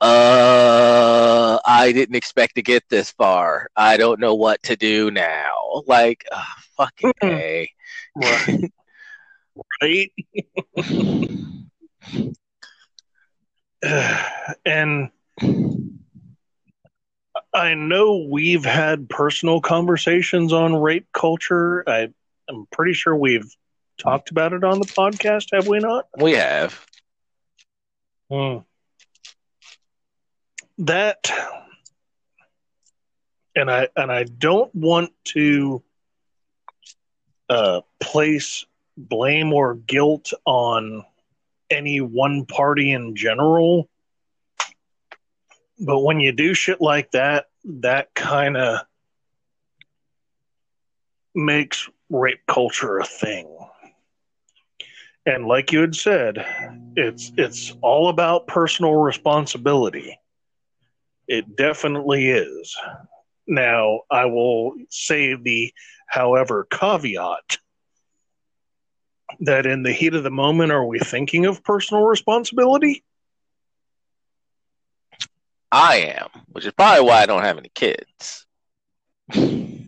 uh 0.02 1.58
i 1.66 1.92
didn't 1.92 2.16
expect 2.16 2.56
to 2.56 2.62
get 2.62 2.84
this 2.90 3.12
far. 3.12 3.68
I 3.76 3.98
don't 3.98 4.20
know 4.20 4.36
what 4.36 4.62
to 4.64 4.76
do 4.76 5.12
now. 5.12 5.84
Like 5.88 6.26
uh, 6.32 6.44
fucking 6.78 7.14
a. 7.24 7.72
Right, 8.16 8.72
right? 9.82 10.12
and 14.66 15.12
I 17.54 17.74
know 17.74 18.28
we've 18.30 18.66
had 18.66 19.10
personal 19.10 19.62
conversations 19.62 20.54
on 20.54 20.76
rape 20.76 21.08
culture. 21.14 21.84
I, 21.88 22.10
I'm 22.50 22.68
pretty 22.72 22.94
sure 22.94 23.16
we've 23.16 23.50
talked 23.98 24.32
about 24.32 24.54
it 24.54 24.64
on 24.64 24.80
the 24.80 24.86
podcast, 24.86 25.48
have 25.54 25.68
we 25.68 25.80
not? 25.80 26.08
We 26.20 26.34
have. 26.34 26.86
Hmm. 28.30 28.58
That 30.80 31.32
and 33.58 33.72
I 33.72 33.88
and 33.96 34.12
I 34.12 34.24
don't 34.24 34.74
want 34.76 35.12
to 35.30 35.82
uh, 37.50 37.82
place 38.00 38.66
blame 38.96 39.52
or 39.52 39.76
guilt 39.76 40.32
on 40.46 41.04
any 41.70 42.00
one 42.00 42.46
party 42.46 42.92
in 42.92 43.16
general. 43.16 43.90
But 45.80 46.00
when 46.00 46.20
you 46.20 46.32
do 46.32 46.54
shit 46.54 46.82
like 46.82 47.12
that, 47.12 47.48
that 47.66 48.14
kind 48.14 48.58
of 48.58 48.80
makes 51.34 51.90
rape 52.10 52.46
culture 52.48 52.98
a 53.00 53.06
thing. 53.06 53.48
And 55.26 55.46
like 55.46 55.72
you 55.72 55.82
had 55.82 55.96
said, 55.96 56.38
it's 56.96 57.32
it's 57.38 57.74
all 57.82 58.10
about 58.10 58.48
personal 58.48 58.94
responsibility. 58.96 60.18
It 61.28 61.58
definitely 61.58 62.30
is. 62.30 62.76
Now, 63.46 64.02
I 64.10 64.26
will 64.26 64.74
say 64.90 65.36
the 65.36 65.74
however 66.08 66.68
caveat 66.72 67.58
that 69.42 69.66
in 69.66 69.84
the 69.84 69.92
heat 69.92 70.16
of 70.16 70.24
the 70.24 70.32
moment, 70.32 70.72
are 70.72 70.86
we 70.86 71.00
thinking 71.00 71.46
of 71.46 71.64
personal 71.64 72.04
responsibility? 72.04 73.04
I 75.72 75.98
am, 75.98 76.30
which 76.48 76.66
is 76.66 76.72
probably 76.72 77.06
why 77.06 77.22
I 77.22 77.26
don't 77.26 77.44
have 77.44 77.58
any 77.58 77.72
kids. 77.74 78.46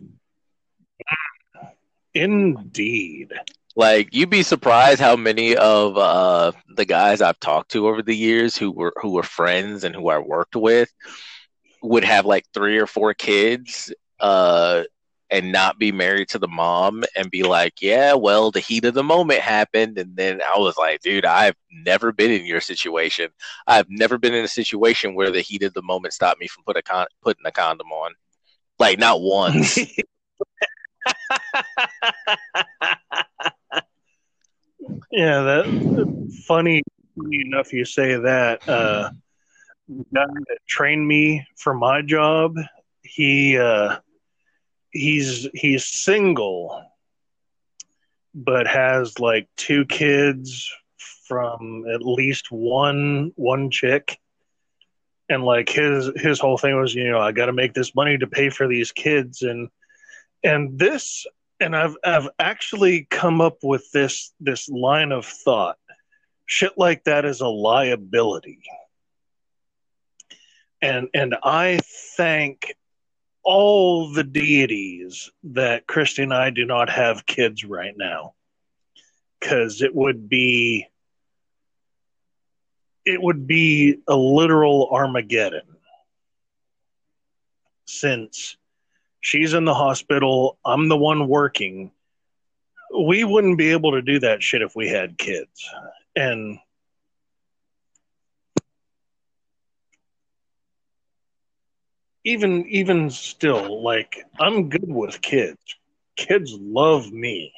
Indeed. 2.14 3.32
Like 3.76 4.08
you'd 4.12 4.30
be 4.30 4.42
surprised 4.42 5.00
how 5.00 5.16
many 5.16 5.56
of 5.56 5.96
uh, 5.96 6.52
the 6.74 6.84
guys 6.84 7.20
I've 7.20 7.38
talked 7.38 7.70
to 7.72 7.88
over 7.88 8.02
the 8.02 8.16
years 8.16 8.56
who 8.56 8.72
were 8.72 8.92
who 9.00 9.12
were 9.12 9.22
friends 9.22 9.84
and 9.84 9.94
who 9.94 10.08
I 10.08 10.18
worked 10.18 10.56
with 10.56 10.92
would 11.82 12.04
have 12.04 12.26
like 12.26 12.44
three 12.52 12.78
or 12.78 12.86
four 12.86 13.14
kids 13.14 13.92
uh, 14.18 14.82
and 15.30 15.52
not 15.52 15.78
be 15.78 15.92
married 15.92 16.28
to 16.30 16.38
the 16.38 16.48
mom 16.48 17.04
and 17.16 17.30
be 17.30 17.42
like, 17.42 17.80
yeah, 17.80 18.14
well, 18.14 18.50
the 18.50 18.60
heat 18.60 18.84
of 18.84 18.94
the 18.94 19.04
moment 19.04 19.40
happened. 19.40 19.96
And 19.96 20.16
then 20.16 20.40
I 20.42 20.58
was 20.58 20.76
like, 20.76 21.00
dude, 21.00 21.24
I've 21.24 21.54
never 21.70 22.12
been 22.12 22.32
in 22.32 22.44
your 22.44 22.60
situation. 22.60 23.30
I've 23.66 23.88
never 23.88 24.18
been 24.18 24.34
in 24.34 24.44
a 24.44 24.48
situation 24.48 25.14
where 25.14 25.30
the 25.30 25.40
heat 25.40 25.62
of 25.62 25.72
the 25.72 25.82
moment 25.82 26.14
stopped 26.14 26.40
me 26.40 26.48
from 26.48 26.64
put 26.64 26.76
a 26.76 26.82
con- 26.82 27.06
putting 27.22 27.46
a 27.46 27.52
condom 27.52 27.92
on. 27.92 28.12
Like, 28.78 28.98
not 28.98 29.20
once. 29.20 29.78
yeah, 35.10 35.42
that 35.42 36.32
funny 36.46 36.82
enough 37.32 37.72
you 37.72 37.84
say 37.84 38.16
that. 38.16 38.68
Uh, 38.68 39.10
the 39.88 40.04
guy 40.14 40.24
that 40.26 40.58
trained 40.68 41.06
me 41.06 41.46
for 41.56 41.74
my 41.74 42.02
job, 42.02 42.56
he 43.02 43.58
uh, 43.58 43.98
he's 44.90 45.48
he's 45.54 45.86
single 45.86 46.84
but 48.34 48.66
has 48.66 49.18
like 49.18 49.48
two 49.56 49.84
kids 49.86 50.70
from 51.26 51.84
at 51.92 52.02
least 52.02 52.50
one 52.50 53.32
one 53.36 53.70
chick 53.70 54.18
and 55.28 55.44
like 55.44 55.68
his 55.68 56.10
his 56.16 56.40
whole 56.40 56.58
thing 56.58 56.78
was 56.80 56.94
you 56.94 57.10
know 57.10 57.20
i 57.20 57.32
got 57.32 57.46
to 57.46 57.52
make 57.52 57.72
this 57.74 57.94
money 57.94 58.18
to 58.18 58.26
pay 58.26 58.50
for 58.50 58.68
these 58.68 58.92
kids 58.92 59.42
and 59.42 59.68
and 60.42 60.78
this 60.78 61.26
and 61.60 61.76
i've 61.76 61.96
i've 62.04 62.28
actually 62.38 63.06
come 63.10 63.40
up 63.40 63.58
with 63.62 63.90
this 63.92 64.32
this 64.40 64.68
line 64.68 65.12
of 65.12 65.24
thought 65.26 65.78
shit 66.46 66.72
like 66.76 67.04
that 67.04 67.24
is 67.24 67.40
a 67.40 67.48
liability 67.48 68.62
and 70.82 71.08
and 71.14 71.36
i 71.42 71.78
thank 72.16 72.74
all 73.42 74.12
the 74.12 74.24
deities 74.24 75.30
that 75.42 75.86
Christy 75.86 76.22
and 76.22 76.34
I 76.34 76.50
do 76.50 76.64
not 76.64 76.90
have 76.90 77.26
kids 77.26 77.64
right 77.64 77.94
now. 77.96 78.34
Because 79.38 79.80
it 79.80 79.94
would 79.94 80.28
be 80.28 80.86
it 83.06 83.20
would 83.20 83.46
be 83.46 83.98
a 84.06 84.14
literal 84.14 84.88
Armageddon. 84.92 85.62
Since 87.86 88.56
she's 89.20 89.54
in 89.54 89.64
the 89.64 89.74
hospital, 89.74 90.58
I'm 90.64 90.88
the 90.88 90.96
one 90.96 91.28
working. 91.28 91.92
We 92.98 93.24
wouldn't 93.24 93.58
be 93.58 93.70
able 93.70 93.92
to 93.92 94.02
do 94.02 94.18
that 94.20 94.42
shit 94.42 94.62
if 94.62 94.74
we 94.74 94.88
had 94.88 95.16
kids. 95.16 95.68
And 96.16 96.58
even 102.24 102.66
even 102.68 103.10
still, 103.10 103.82
like 103.82 104.24
I'm 104.38 104.68
good 104.68 104.92
with 104.92 105.20
kids. 105.20 105.58
Kids 106.16 106.52
love 106.60 107.10
me. 107.12 107.52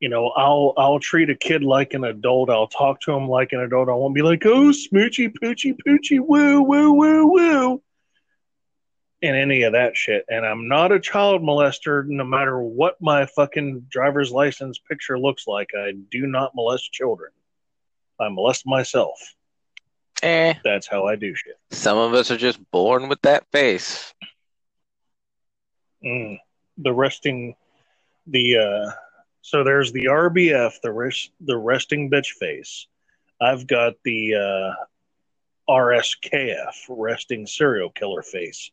You 0.00 0.08
know, 0.08 0.28
I'll 0.30 0.74
I'll 0.76 0.98
treat 0.98 1.30
a 1.30 1.34
kid 1.34 1.62
like 1.62 1.94
an 1.94 2.04
adult. 2.04 2.50
I'll 2.50 2.66
talk 2.66 3.00
to 3.02 3.12
him 3.12 3.28
like 3.28 3.52
an 3.52 3.60
adult. 3.60 3.88
I 3.88 3.92
won't 3.92 4.14
be 4.14 4.22
like, 4.22 4.44
oh, 4.46 4.70
smoochy, 4.70 5.32
poochy, 5.42 5.76
poochy, 5.86 6.20
woo, 6.20 6.62
woo, 6.62 6.92
woo, 6.92 7.26
woo, 7.26 7.82
and 9.24 9.36
any 9.36 9.62
of 9.62 9.72
that 9.72 9.96
shit. 9.96 10.24
And 10.28 10.44
I'm 10.44 10.68
not 10.68 10.92
a 10.92 11.00
child 11.00 11.42
molester, 11.42 12.06
no 12.06 12.24
matter 12.24 12.60
what 12.60 13.00
my 13.00 13.26
fucking 13.26 13.86
driver's 13.88 14.30
license 14.30 14.78
picture 14.78 15.18
looks 15.18 15.46
like. 15.46 15.70
I 15.76 15.92
do 16.10 16.26
not 16.26 16.54
molest 16.54 16.92
children. 16.92 17.32
I 18.20 18.28
molest 18.28 18.66
myself. 18.66 19.18
Eh. 20.22 20.54
That's 20.62 20.86
how 20.86 21.06
I 21.06 21.16
do 21.16 21.34
shit. 21.34 21.58
Some 21.70 21.96
of 21.96 22.12
us 22.12 22.30
are 22.30 22.36
just 22.36 22.60
born 22.70 23.08
with 23.08 23.22
that 23.22 23.44
face. 23.50 24.12
Mm. 26.04 26.38
The 26.78 26.92
resting, 26.92 27.54
the 28.26 28.58
uh, 28.58 28.90
so 29.40 29.64
there's 29.64 29.90
the 29.92 30.04
RBF, 30.04 30.80
the 30.82 30.92
rest, 30.92 31.30
the 31.40 31.56
resting 31.56 32.10
bitch 32.10 32.28
face. 32.28 32.86
I've 33.40 33.66
got 33.66 33.94
the 34.04 34.34
uh, 34.34 35.72
RSKF, 35.72 36.74
resting 36.88 37.46
serial 37.46 37.90
killer 37.90 38.22
face. 38.22 38.70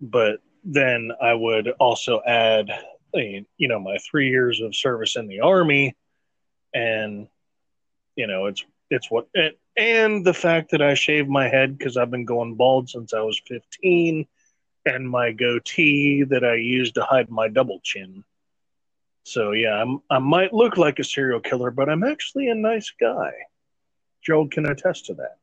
But 0.00 0.40
then 0.64 1.12
I 1.20 1.34
would 1.34 1.68
also 1.80 2.20
add, 2.26 2.70
you 3.14 3.44
know, 3.68 3.80
my 3.80 3.98
three 3.98 4.30
years 4.30 4.60
of 4.60 4.76
service 4.76 5.16
in 5.16 5.26
the 5.26 5.40
army, 5.40 5.96
and 6.74 7.28
you 8.16 8.26
know, 8.26 8.46
it's 8.46 8.64
it's 8.90 9.10
what 9.10 9.28
it, 9.34 9.58
and 9.76 10.24
the 10.24 10.34
fact 10.34 10.72
that 10.72 10.82
I 10.82 10.94
shaved 10.94 11.28
my 11.28 11.48
head 11.48 11.78
because 11.78 11.96
I've 11.96 12.10
been 12.10 12.24
going 12.24 12.54
bald 12.54 12.90
since 12.90 13.14
I 13.14 13.20
was 13.20 13.40
15 13.46 14.26
and 14.84 15.08
my 15.08 15.32
goatee 15.32 16.24
that 16.24 16.44
I 16.44 16.54
use 16.54 16.92
to 16.92 17.04
hide 17.04 17.30
my 17.30 17.48
double 17.48 17.80
chin. 17.82 18.24
So 19.24 19.52
yeah, 19.52 19.80
I'm, 19.80 20.00
I 20.10 20.18
might 20.18 20.54
look 20.54 20.76
like 20.76 20.98
a 20.98 21.04
serial 21.04 21.40
killer, 21.40 21.70
but 21.70 21.88
I'm 21.88 22.02
actually 22.02 22.48
a 22.48 22.54
nice 22.54 22.92
guy. 22.98 23.32
Joel 24.22 24.48
can 24.48 24.66
attest 24.66 25.06
to 25.06 25.14
that. 25.14 25.36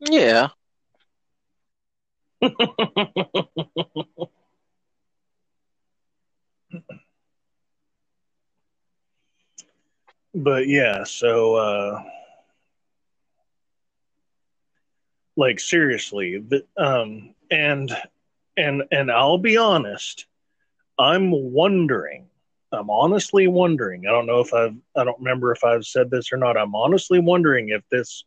Yeah. 0.00 0.48
but 10.34 10.68
yeah, 10.68 11.04
so 11.04 11.54
uh 11.56 12.02
like 15.36 15.60
seriously, 15.60 16.38
the, 16.38 16.64
um 16.76 17.34
and 17.50 17.90
and 18.56 18.82
and 18.90 19.10
I'll 19.10 19.38
be 19.38 19.56
honest, 19.56 20.26
I'm 20.98 21.30
wondering. 21.30 22.26
I'm 22.72 22.90
honestly 22.90 23.46
wondering. 23.48 24.06
I 24.06 24.10
don't 24.10 24.26
know 24.26 24.40
if 24.40 24.52
I've 24.54 24.76
I 24.96 25.04
don't 25.04 25.18
remember 25.18 25.52
if 25.52 25.64
I've 25.64 25.86
said 25.86 26.10
this 26.10 26.32
or 26.32 26.36
not. 26.38 26.56
I'm 26.56 26.74
honestly 26.74 27.20
wondering 27.20 27.70
if 27.70 27.82
this 27.90 28.24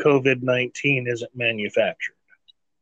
COVID 0.00 0.42
19 0.42 1.08
isn't 1.08 1.36
manufactured. 1.36 2.16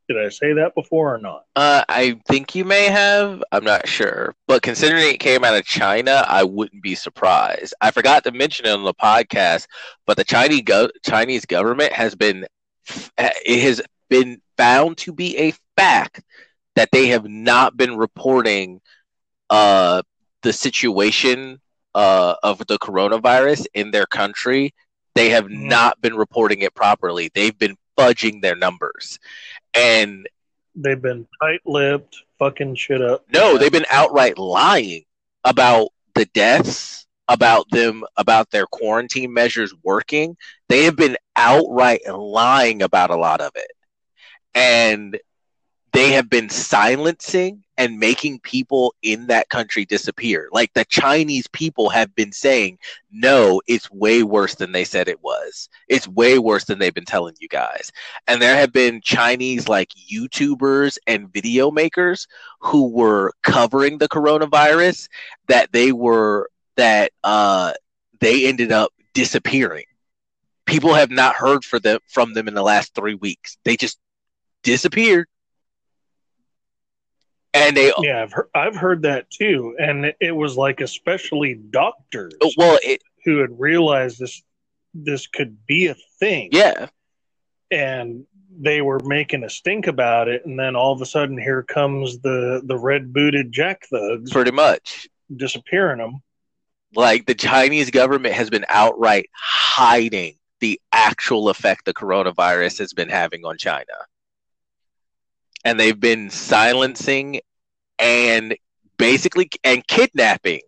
Did 0.08 0.24
I 0.24 0.30
say 0.30 0.54
that 0.54 0.74
before 0.74 1.14
or 1.14 1.18
not? 1.18 1.44
Uh, 1.54 1.84
I 1.86 2.18
think 2.26 2.54
you 2.54 2.64
may 2.64 2.86
have. 2.86 3.42
I'm 3.52 3.64
not 3.64 3.86
sure. 3.86 4.34
But 4.46 4.62
considering 4.62 5.06
it 5.06 5.20
came 5.20 5.44
out 5.44 5.54
of 5.54 5.66
China, 5.66 6.24
I 6.26 6.44
wouldn't 6.44 6.82
be 6.82 6.94
surprised. 6.94 7.74
I 7.82 7.90
forgot 7.90 8.24
to 8.24 8.32
mention 8.32 8.64
it 8.64 8.70
on 8.70 8.84
the 8.84 8.94
podcast, 8.94 9.66
but 10.06 10.16
the 10.16 10.24
Chinese 10.24 10.62
go- 10.62 10.88
Chinese 11.04 11.44
government 11.44 11.92
has 11.92 12.14
been 12.14 12.46
it 13.18 13.62
has 13.62 13.82
been 14.08 14.40
found 14.56 14.96
to 14.96 15.12
be 15.12 15.36
a 15.36 15.52
fact 15.76 16.22
that 16.74 16.90
they 16.90 17.08
have 17.08 17.28
not 17.28 17.76
been 17.76 17.98
reporting 17.98 18.80
uh, 19.50 20.00
the 20.42 20.54
situation 20.54 21.60
uh, 21.94 22.34
of 22.42 22.66
the 22.66 22.78
coronavirus 22.78 23.66
in 23.74 23.90
their 23.90 24.06
country. 24.06 24.72
They 25.14 25.28
have 25.30 25.46
mm. 25.46 25.64
not 25.64 26.00
been 26.00 26.16
reporting 26.16 26.60
it 26.60 26.74
properly. 26.74 27.30
They've 27.34 27.58
been 27.58 27.76
fudging 27.98 28.40
their 28.40 28.54
numbers 28.54 29.18
and 29.78 30.28
they've 30.74 31.00
been 31.00 31.26
tight-lipped, 31.40 32.16
fucking 32.38 32.74
shit 32.74 33.02
up. 33.02 33.24
No, 33.32 33.52
yeah. 33.52 33.58
they've 33.58 33.72
been 33.72 33.86
outright 33.90 34.38
lying 34.38 35.04
about 35.44 35.88
the 36.14 36.24
deaths, 36.26 37.06
about 37.28 37.68
them, 37.70 38.04
about 38.16 38.50
their 38.50 38.66
quarantine 38.66 39.32
measures 39.32 39.74
working. 39.82 40.36
They 40.68 40.84
have 40.84 40.96
been 40.96 41.16
outright 41.36 42.00
lying 42.08 42.82
about 42.82 43.10
a 43.10 43.16
lot 43.16 43.40
of 43.40 43.52
it, 43.54 43.70
and 44.54 45.18
they 45.92 46.12
have 46.12 46.28
been 46.28 46.48
silencing 46.48 47.64
and 47.76 47.98
making 47.98 48.40
people 48.40 48.94
in 49.02 49.28
that 49.28 49.48
country 49.48 49.84
disappear. 49.84 50.48
Like 50.52 50.72
the 50.74 50.84
Chinese 50.84 51.46
people 51.48 51.88
have 51.88 52.14
been 52.14 52.32
saying, 52.32 52.78
no, 53.10 53.62
it's 53.66 53.90
way 53.90 54.22
worse 54.22 54.56
than 54.56 54.72
they 54.72 54.84
said 54.84 55.08
it 55.08 55.22
was. 55.22 55.68
It's 55.88 56.08
way 56.08 56.38
worse 56.38 56.64
than 56.64 56.78
they've 56.78 56.94
been 56.94 57.04
telling 57.04 57.36
you 57.40 57.48
guys. 57.48 57.92
And 58.26 58.42
there 58.42 58.56
have 58.56 58.72
been 58.72 59.00
Chinese 59.02 59.68
like 59.68 59.90
YouTubers 60.12 60.98
and 61.06 61.32
video 61.32 61.70
makers 61.70 62.26
who 62.60 62.88
were 62.90 63.32
covering 63.42 63.98
the 63.98 64.08
coronavirus 64.08 65.08
that 65.46 65.72
they 65.72 65.92
were 65.92 66.50
that 66.76 67.12
uh 67.24 67.72
they 68.20 68.46
ended 68.46 68.72
up 68.72 68.92
disappearing. 69.14 69.84
People 70.66 70.94
have 70.94 71.10
not 71.10 71.36
heard 71.36 71.64
for 71.64 71.78
them 71.78 72.00
from 72.08 72.34
them 72.34 72.48
in 72.48 72.54
the 72.54 72.62
last 72.62 72.94
3 72.94 73.14
weeks. 73.14 73.56
They 73.64 73.76
just 73.76 73.98
disappeared 74.62 75.28
and 77.54 77.76
they 77.76 77.92
yeah 78.00 78.22
I've 78.22 78.32
heard, 78.32 78.48
I've 78.54 78.76
heard 78.76 79.02
that 79.02 79.30
too. 79.30 79.74
And 79.78 80.12
it 80.20 80.32
was 80.32 80.56
like 80.56 80.80
especially 80.80 81.54
doctors 81.54 82.34
oh, 82.42 82.50
well 82.56 82.78
it, 82.82 83.02
who 83.24 83.38
had 83.38 83.58
realized 83.58 84.18
this 84.18 84.42
this 84.94 85.26
could 85.26 85.66
be 85.66 85.86
a 85.86 85.96
thing. 86.18 86.50
Yeah. 86.52 86.88
And 87.70 88.26
they 88.60 88.80
were 88.80 89.00
making 89.04 89.44
a 89.44 89.50
stink 89.50 89.86
about 89.86 90.28
it. 90.28 90.44
And 90.46 90.58
then 90.58 90.74
all 90.76 90.92
of 90.92 91.00
a 91.00 91.06
sudden 91.06 91.38
here 91.38 91.62
comes 91.62 92.18
the 92.20 92.62
the 92.64 92.76
red 92.76 93.12
booted 93.12 93.52
jack 93.52 93.86
thugs 93.90 94.30
pretty 94.30 94.50
much. 94.50 95.08
disappearing 95.34 95.98
them 95.98 96.22
like 96.94 97.26
the 97.26 97.34
chinese 97.34 97.90
government 97.90 98.34
has 98.34 98.48
been 98.48 98.64
outright 98.68 99.28
hiding 99.34 100.34
the 100.60 100.80
actual 100.90 101.50
effect 101.50 101.84
the 101.84 101.94
coronavirus 101.94 102.78
has 102.78 102.92
been 102.92 103.08
having 103.08 103.44
on 103.44 103.56
china. 103.58 103.84
And 105.64 105.78
they've 105.78 105.98
been 105.98 106.30
silencing 106.30 107.40
and 107.98 108.56
basically 108.96 109.50
and 109.64 109.86
kidnapping 109.86 110.60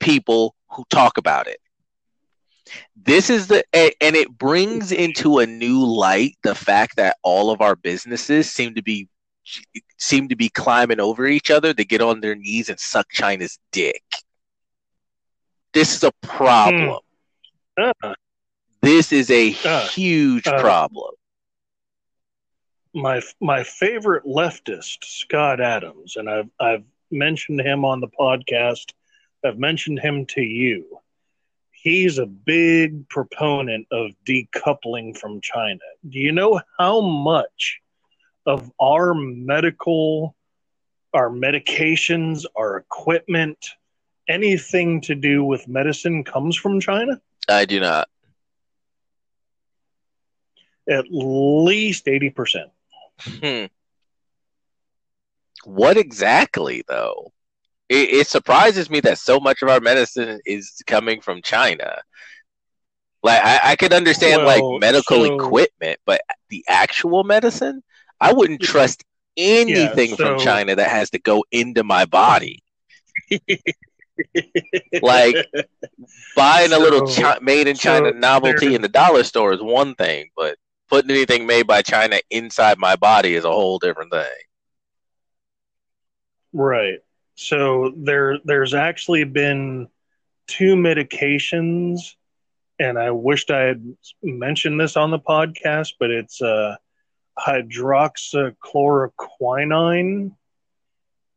people 0.00 0.54
who 0.70 0.84
talk 0.90 1.18
about 1.18 1.46
it. 1.46 1.60
This 2.96 3.30
is 3.30 3.46
the 3.46 3.64
and 3.72 4.14
it 4.16 4.36
brings 4.36 4.92
into 4.92 5.38
a 5.38 5.46
new 5.46 5.84
light 5.84 6.36
the 6.42 6.54
fact 6.54 6.96
that 6.96 7.16
all 7.22 7.50
of 7.50 7.60
our 7.60 7.76
businesses 7.76 8.50
seem 8.50 8.74
to 8.74 8.82
be 8.82 9.08
seem 9.96 10.28
to 10.28 10.36
be 10.36 10.50
climbing 10.50 11.00
over 11.00 11.26
each 11.26 11.50
other 11.50 11.72
to 11.72 11.84
get 11.84 12.02
on 12.02 12.20
their 12.20 12.34
knees 12.34 12.68
and 12.68 12.78
suck 12.78 13.06
China's 13.10 13.58
dick. 13.72 14.02
This 15.72 15.94
is 15.96 16.04
a 16.04 16.12
problem. 16.22 17.00
Hmm. 17.78 17.90
Uh, 18.02 18.14
this 18.82 19.12
is 19.12 19.30
a 19.30 19.56
uh, 19.64 19.86
huge 19.88 20.46
uh, 20.46 20.60
problem 20.60 21.12
my 22.94 23.22
my 23.40 23.62
favorite 23.62 24.24
leftist, 24.24 25.04
Scott 25.04 25.60
Adams, 25.60 26.16
and 26.16 26.28
I've 26.28 26.50
I've 26.60 26.84
mentioned 27.10 27.60
him 27.60 27.84
on 27.84 28.00
the 28.00 28.08
podcast. 28.08 28.92
I've 29.44 29.58
mentioned 29.58 30.00
him 30.00 30.26
to 30.26 30.42
you. 30.42 31.00
He's 31.70 32.18
a 32.18 32.26
big 32.26 33.08
proponent 33.08 33.86
of 33.92 34.10
decoupling 34.26 35.16
from 35.16 35.40
China. 35.40 35.78
Do 36.08 36.18
you 36.18 36.32
know 36.32 36.60
how 36.76 37.00
much 37.00 37.80
of 38.46 38.70
our 38.80 39.14
medical, 39.14 40.34
our 41.14 41.30
medications, 41.30 42.46
our 42.56 42.78
equipment, 42.78 43.58
anything 44.28 45.00
to 45.02 45.14
do 45.14 45.44
with 45.44 45.68
medicine 45.68 46.24
comes 46.24 46.56
from 46.56 46.80
China? 46.80 47.20
I 47.48 47.64
do 47.64 47.78
not. 47.78 48.08
At 50.88 51.06
least 51.10 52.06
80%. 52.06 52.70
Hmm. 53.20 53.66
What 55.64 55.96
exactly, 55.96 56.82
though? 56.88 57.32
It, 57.88 58.10
it, 58.10 58.26
surprises 58.26 58.90
me 58.90 59.00
that 59.00 59.18
so 59.18 59.40
much 59.40 59.62
of 59.62 59.68
our 59.68 59.80
medicine 59.80 60.40
is 60.44 60.82
coming 60.86 61.20
from 61.20 61.42
China. 61.42 61.96
Like, 63.22 63.42
I, 63.42 63.60
I 63.64 63.76
could 63.76 63.92
understand 63.92 64.44
well, 64.44 64.72
like 64.72 64.80
medical 64.80 65.24
so, 65.24 65.34
equipment, 65.34 65.98
but 66.04 66.20
the 66.50 66.64
actual 66.68 67.24
medicine, 67.24 67.82
I 68.20 68.32
wouldn't 68.32 68.60
trust 68.60 69.04
anything 69.36 70.10
yeah, 70.10 70.16
so, 70.16 70.24
from 70.24 70.38
China 70.38 70.76
that 70.76 70.90
has 70.90 71.10
to 71.10 71.18
go 71.18 71.44
into 71.50 71.82
my 71.82 72.04
body. 72.04 72.62
like 75.02 75.36
buying 76.36 76.70
so, 76.70 76.78
a 76.78 76.80
little 76.80 77.06
chi- 77.06 77.38
made 77.40 77.68
in 77.68 77.76
China 77.76 78.12
novelty 78.12 78.74
in 78.74 78.82
the 78.82 78.88
dollar 78.88 79.24
store 79.24 79.52
is 79.52 79.62
one 79.62 79.94
thing, 79.94 80.28
but 80.36 80.56
putting 80.88 81.10
anything 81.10 81.46
made 81.46 81.66
by 81.66 81.82
China 81.82 82.20
inside 82.30 82.78
my 82.78 82.96
body 82.96 83.34
is 83.34 83.44
a 83.44 83.50
whole 83.50 83.78
different 83.78 84.12
thing. 84.12 84.24
Right. 86.52 86.98
So 87.34 87.92
there 87.96 88.38
there's 88.44 88.74
actually 88.74 89.24
been 89.24 89.88
two 90.46 90.76
medications 90.76 92.14
and 92.78 92.98
I 92.98 93.10
wished 93.10 93.50
I 93.50 93.62
had 93.62 93.96
mentioned 94.22 94.78
this 94.80 94.96
on 94.96 95.10
the 95.10 95.18
podcast, 95.18 95.94
but 95.98 96.10
it's 96.10 96.40
uh, 96.40 96.76
hydroxychloroquine, 97.38 100.32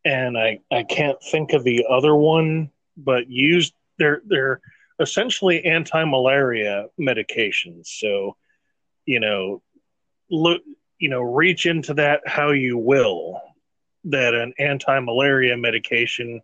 and 0.06 0.38
I, 0.38 0.60
I 0.72 0.84
can't 0.84 1.18
think 1.32 1.54
of 1.54 1.64
the 1.64 1.88
other 1.90 2.16
one, 2.16 2.70
but 2.98 3.28
used 3.30 3.74
they're 3.98 4.22
they're 4.26 4.62
essentially 5.00 5.66
anti-malaria 5.66 6.88
medications. 7.00 7.88
So 7.88 8.36
you 9.06 9.20
know, 9.20 9.62
look, 10.30 10.62
you 11.00 11.10
know, 11.10 11.22
reach 11.22 11.66
into 11.66 11.94
that 11.96 12.22
how 12.26 12.52
you 12.52 12.78
will. 12.78 13.42
That 14.06 14.34
an 14.34 14.54
anti-malaria 14.58 15.58
medication 15.58 16.42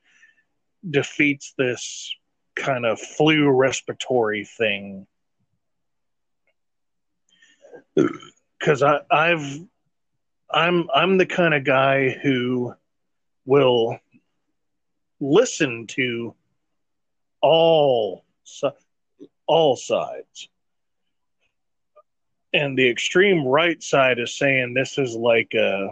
defeats 0.87 1.53
this 1.57 2.13
kind 2.55 2.85
of 2.85 2.99
flu 2.99 3.49
respiratory 3.49 4.45
thing. 4.45 5.07
Because 7.95 8.83
I, 8.83 8.99
I've, 9.09 9.59
I'm, 10.51 10.87
I'm 10.93 11.17
the 11.17 11.25
kind 11.25 11.55
of 11.55 11.63
guy 11.63 12.09
who 12.09 12.75
will 13.45 13.99
listen 15.19 15.87
to 15.87 16.35
all 17.41 18.23
all 19.47 19.75
sides 19.75 20.49
and 22.53 22.77
the 22.77 22.89
extreme 22.89 23.45
right 23.45 23.81
side 23.81 24.19
is 24.19 24.37
saying 24.37 24.73
this 24.73 24.97
is 24.97 25.15
like 25.15 25.53
a 25.53 25.89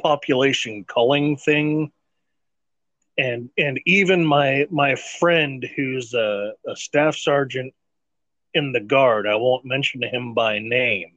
population 0.00 0.84
culling 0.84 1.36
thing 1.36 1.92
and 3.18 3.50
and 3.58 3.80
even 3.84 4.24
my 4.24 4.66
my 4.70 4.94
friend 4.94 5.68
who's 5.76 6.14
a, 6.14 6.52
a 6.66 6.74
staff 6.74 7.14
sergeant 7.16 7.74
in 8.54 8.72
the 8.72 8.80
guard 8.80 9.26
i 9.26 9.34
won't 9.34 9.64
mention 9.64 10.02
him 10.02 10.32
by 10.32 10.58
name 10.58 11.12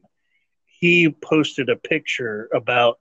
he 0.66 1.10
posted 1.10 1.70
a 1.70 1.78
picture 1.78 2.50
about 2.54 3.00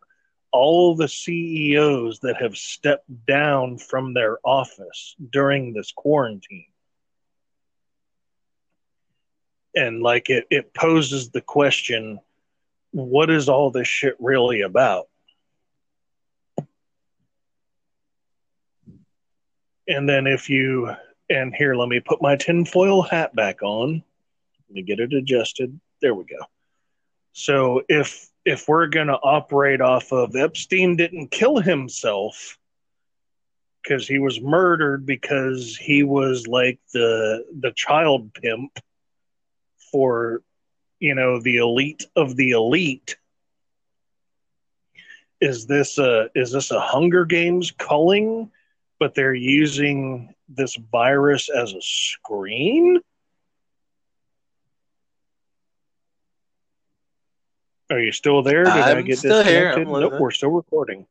all 0.52 0.94
the 0.94 1.08
CEOs 1.08 2.20
that 2.20 2.36
have 2.36 2.56
stepped 2.56 3.26
down 3.26 3.78
from 3.78 4.14
their 4.14 4.38
office 4.44 5.16
during 5.30 5.72
this 5.72 5.90
quarantine. 5.90 6.71
And 9.74 10.02
like 10.02 10.28
it, 10.30 10.46
it 10.50 10.74
poses 10.74 11.30
the 11.30 11.40
question 11.40 12.20
what 12.92 13.30
is 13.30 13.48
all 13.48 13.70
this 13.70 13.88
shit 13.88 14.16
really 14.18 14.60
about? 14.60 15.08
And 19.88 20.08
then 20.08 20.26
if 20.26 20.48
you, 20.48 20.90
and 21.28 21.54
here, 21.54 21.74
let 21.74 21.88
me 21.88 22.00
put 22.00 22.22
my 22.22 22.36
tinfoil 22.36 23.02
hat 23.02 23.34
back 23.34 23.62
on. 23.62 24.02
Let 24.68 24.74
me 24.74 24.82
get 24.82 25.00
it 25.00 25.12
adjusted. 25.12 25.78
There 26.00 26.14
we 26.14 26.24
go. 26.24 26.44
So 27.32 27.82
if 27.88 28.28
if 28.44 28.68
we're 28.68 28.88
going 28.88 29.06
to 29.06 29.14
operate 29.14 29.80
off 29.80 30.12
of 30.12 30.36
Epstein 30.36 30.96
didn't 30.96 31.30
kill 31.30 31.58
himself 31.58 32.58
because 33.82 34.06
he 34.06 34.18
was 34.18 34.40
murdered 34.40 35.06
because 35.06 35.76
he 35.76 36.02
was 36.02 36.46
like 36.46 36.78
the 36.92 37.44
the 37.60 37.72
child 37.72 38.34
pimp 38.34 38.78
for 39.92 40.42
you 40.98 41.14
know 41.14 41.40
the 41.40 41.58
elite 41.58 42.06
of 42.16 42.34
the 42.36 42.50
elite 42.50 43.16
is 45.40 45.66
this 45.66 45.98
a 45.98 46.28
is 46.34 46.50
this 46.52 46.70
a 46.70 46.80
hunger 46.80 47.24
games 47.24 47.72
culling 47.78 48.50
but 48.98 49.14
they're 49.14 49.34
using 49.34 50.34
this 50.48 50.76
virus 50.90 51.48
as 51.50 51.72
a 51.72 51.80
screen 51.80 53.00
Are 57.92 58.00
you 58.00 58.12
still 58.12 58.42
there? 58.42 58.64
Did 58.64 58.72
I'm 58.72 58.98
I 58.98 59.02
get 59.02 59.18
still 59.18 59.42
disconnected? 59.42 59.86
Nope, 59.86 60.14
we're 60.18 60.30
still 60.30 60.48
recording. 60.48 61.06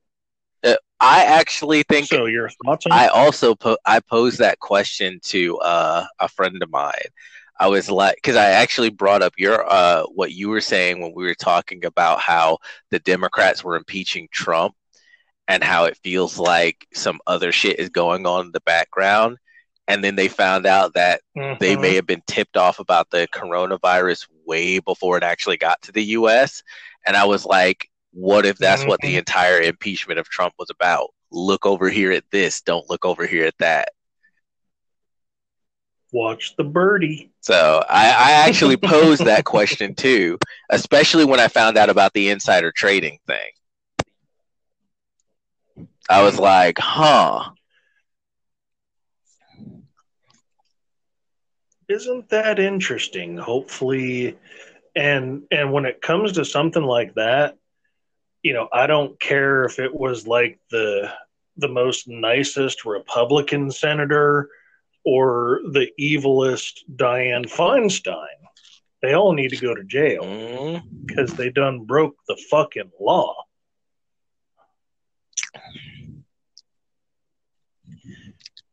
Uh, 0.63 0.76
I 1.00 1.26
actually 1.26 1.84
think 1.84 2.08
So 2.08 2.26
your 2.26 2.50
thoughts 2.65 2.88
on 2.88 2.91
I 2.91 3.08
also 3.08 3.54
po- 3.54 3.78
I 3.86 4.00
posed 4.00 4.39
that 4.39 4.60
question 4.60 5.20
to 5.26 5.60
uh, 5.60 6.06
a 6.20 6.28
friend 6.28 6.62
of 6.62 6.72
mine. 6.72 6.94
I 7.62 7.67
was 7.67 7.91
like, 7.91 8.15
because 8.15 8.38
I 8.38 8.47
actually 8.52 8.89
brought 8.89 9.21
up 9.21 9.34
your 9.38 9.71
uh, 9.71 10.04
what 10.15 10.32
you 10.34 10.50
were 10.50 10.62
saying 10.62 11.00
when 11.00 11.13
we 11.15 11.26
were 11.26 11.36
talking 11.36 11.86
about 11.86 12.19
how 12.19 12.58
the 12.89 13.00
Democrats 13.00 13.63
were 13.63 13.78
impeaching 13.78 14.28
Trump 14.32 14.76
and 15.47 15.63
how 15.63 15.86
it 15.86 15.97
feels 16.04 16.39
like 16.39 16.88
some 16.93 17.19
other 17.28 17.52
shit 17.52 17.80
is 17.80 17.89
going 17.89 18.26
on 18.26 18.47
in 18.47 18.52
the 18.52 18.62
background, 18.62 19.38
and 19.88 20.04
then 20.04 20.15
they 20.15 20.28
found 20.28 20.65
out 20.65 20.95
that 20.95 21.21
they 21.60 21.76
Mhm. 21.76 21.82
may 21.82 21.93
have 21.95 22.08
been 22.08 22.24
tipped 22.28 22.58
off 22.58 22.80
about 22.80 23.12
the 23.12 23.28
coronavirus 23.34 24.28
way 24.47 24.80
before 24.80 25.17
it 25.17 25.24
actually 25.24 25.58
got 25.58 25.82
to 25.84 25.91
the 25.91 26.04
US. 26.17 26.63
And 27.06 27.15
I 27.15 27.26
was 27.26 27.45
like, 27.45 27.89
what 28.12 28.45
if 28.45 28.58
that's 28.58 28.88
what 28.88 29.02
the 29.02 29.15
Mhm. 29.15 29.19
entire 29.19 29.62
impeachment 29.62 30.19
of 30.19 30.30
Trump 30.30 30.56
was 30.58 30.71
about? 30.71 31.10
Look 31.32 31.65
over 31.67 31.89
here 31.89 32.12
at 32.12 32.26
this, 32.32 32.62
don't 32.62 32.89
look 32.89 33.06
over 33.06 33.28
here 33.28 33.45
at 33.45 33.58
that. 33.60 33.89
Watch 36.12 36.56
the 36.58 36.63
birdie. 36.63 37.32
So 37.41 37.84
I, 37.89 38.08
I 38.08 38.32
actually 38.47 38.78
posed 38.78 39.26
that 39.26 39.45
question 39.45 39.95
too, 39.95 40.38
especially 40.69 41.26
when 41.26 41.39
I 41.39 41.47
found 41.47 41.78
out 41.78 41.89
about 41.89 42.13
the 42.13 42.30
insider 42.30 42.71
trading 42.71 43.19
thing. 43.28 43.50
I 46.10 46.24
was 46.24 46.38
like, 46.38 46.78
huh. 46.78 47.52
Isn't 51.88 52.30
that 52.30 52.60
interesting? 52.60 53.38
Hopefully, 53.38 54.38
and 54.95 55.43
and 55.52 55.71
when 55.71 55.86
it 55.86 56.02
comes 56.02 56.34
to 56.34 56.45
something 56.45 56.84
like 56.84 57.15
that, 57.15 57.58
you 58.43 58.54
know, 58.54 58.67
I 58.71 58.88
don't 58.88 59.19
care 59.19 59.65
if 59.65 59.80
it 59.80 59.93
was 59.93 60.26
like 60.26 60.60
the 60.69 61.12
the 61.58 61.67
most 61.67 62.08
nicest 62.08 62.86
Republican 62.86 63.71
senator 63.71 64.50
or 65.03 65.61
the 65.71 65.91
evilest 65.99 66.79
Dianne 66.95 67.49
Feinstein. 67.51 68.27
They 69.01 69.13
all 69.13 69.33
need 69.33 69.49
to 69.49 69.57
go 69.57 69.73
to 69.73 69.83
jail 69.83 70.23
Mm, 70.23 70.83
because 71.05 71.33
they 71.33 71.49
done 71.49 71.85
broke 71.85 72.15
the 72.27 72.37
fucking 72.49 72.91
law. 72.99 73.35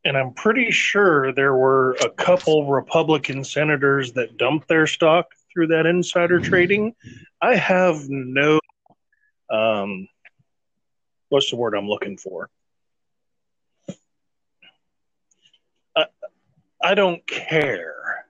And 0.04 0.16
I'm 0.16 0.32
pretty 0.32 0.70
sure 0.70 1.32
there 1.32 1.54
were 1.54 1.92
a 2.02 2.10
couple 2.10 2.66
Republican 2.70 3.44
senators 3.44 4.12
that 4.12 4.36
dumped 4.36 4.68
their 4.68 4.86
stock 4.86 5.26
through 5.52 5.66
that 5.68 5.86
insider 5.86 6.40
trading. 6.40 6.94
I 7.42 7.56
have 7.56 8.08
no, 8.08 8.60
um, 9.50 10.08
what's 11.28 11.50
the 11.50 11.56
word 11.56 11.74
I'm 11.74 11.88
looking 11.88 12.16
for? 12.16 12.48
I 16.88 16.94
don't 16.94 17.27
care 17.27 18.24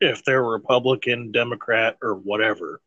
if 0.00 0.24
they're 0.24 0.42
Republican, 0.42 1.30
Democrat, 1.30 1.96
or 2.02 2.16
whatever. 2.16 2.80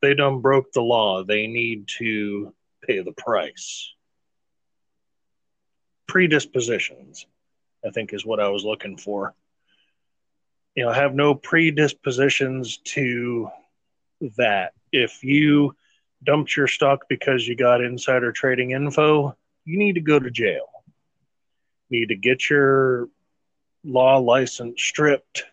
They 0.00 0.14
done 0.14 0.40
broke 0.40 0.72
the 0.72 0.80
law. 0.80 1.24
They 1.24 1.46
need 1.46 1.88
to 1.98 2.54
pay 2.82 3.02
the 3.02 3.12
price. 3.12 3.92
Predispositions, 6.08 7.26
I 7.86 7.90
think, 7.90 8.14
is 8.14 8.24
what 8.24 8.40
I 8.40 8.48
was 8.48 8.64
looking 8.64 8.96
for. 8.96 9.34
You 10.74 10.86
know, 10.86 10.90
have 10.90 11.14
no 11.14 11.34
predispositions 11.34 12.78
to 12.94 13.50
that. 14.38 14.72
If 14.90 15.22
you 15.22 15.76
dumped 16.24 16.56
your 16.56 16.66
stock 16.66 17.00
because 17.10 17.46
you 17.46 17.56
got 17.56 17.84
insider 17.84 18.32
trading 18.32 18.70
info, 18.70 19.36
you 19.66 19.76
need 19.76 19.96
to 19.96 20.00
go 20.00 20.18
to 20.18 20.30
jail. 20.30 20.66
You 21.90 22.00
need 22.00 22.08
to 22.08 22.16
get 22.16 22.48
your 22.48 23.10
law 23.86 24.18
license 24.18 24.82
stripped. 24.82 25.44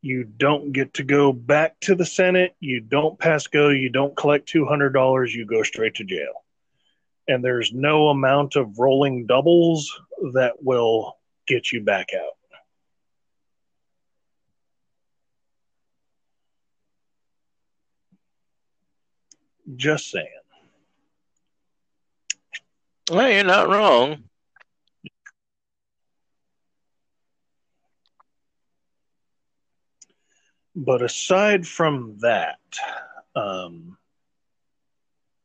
You 0.00 0.24
don't 0.24 0.72
get 0.72 0.94
to 0.94 1.02
go 1.02 1.32
back 1.32 1.78
to 1.80 1.94
the 1.94 2.04
Senate. 2.04 2.54
You 2.60 2.80
don't 2.80 3.18
pass 3.18 3.46
go. 3.46 3.68
You 3.68 3.90
don't 3.90 4.16
collect 4.16 4.52
$200. 4.52 5.32
You 5.32 5.46
go 5.46 5.62
straight 5.62 5.94
to 5.96 6.04
jail. 6.04 6.44
And 7.28 7.42
there's 7.42 7.72
no 7.72 8.08
amount 8.08 8.56
of 8.56 8.78
rolling 8.78 9.26
doubles 9.26 9.98
that 10.34 10.62
will 10.62 11.16
get 11.46 11.72
you 11.72 11.82
back 11.82 12.08
out. 12.14 12.32
Just 19.76 20.10
saying. 20.10 20.26
well, 23.10 23.30
you're 23.30 23.44
not 23.44 23.68
wrong. 23.68 24.24
But 30.76 31.02
aside 31.02 31.66
from 31.66 32.18
that, 32.20 32.58
um, 33.36 33.96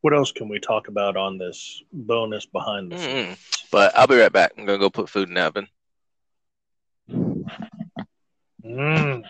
what 0.01 0.13
else 0.13 0.31
can 0.31 0.49
we 0.49 0.59
talk 0.59 0.87
about 0.87 1.17
on 1.17 1.37
this 1.37 1.83
bonus 1.91 2.45
behind 2.45 2.91
the 2.91 2.97
scenes? 2.97 3.37
Mm-mm. 3.37 3.69
But 3.71 3.95
I'll 3.95 4.07
be 4.07 4.17
right 4.17 4.31
back. 4.31 4.53
I'm 4.57 4.65
gonna 4.65 4.79
go 4.79 4.89
put 4.89 5.09
food 5.09 5.27
in 5.27 5.35
the 5.35 5.41
oven. 5.41 5.67
Mm. 8.65 9.23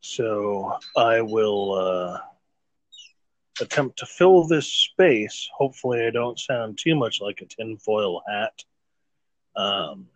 So 0.00 0.78
I 0.96 1.20
will 1.20 1.72
uh, 1.74 2.18
attempt 3.60 3.98
to 4.00 4.06
fill 4.06 4.46
this 4.46 4.66
space. 4.66 5.48
Hopefully, 5.56 6.04
I 6.04 6.10
don't 6.10 6.38
sound 6.38 6.78
too 6.78 6.96
much 6.96 7.20
like 7.20 7.40
a 7.40 7.46
tinfoil 7.46 8.22
hat. 8.28 8.64
Um, 9.54 10.08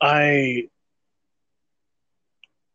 I 0.00 0.68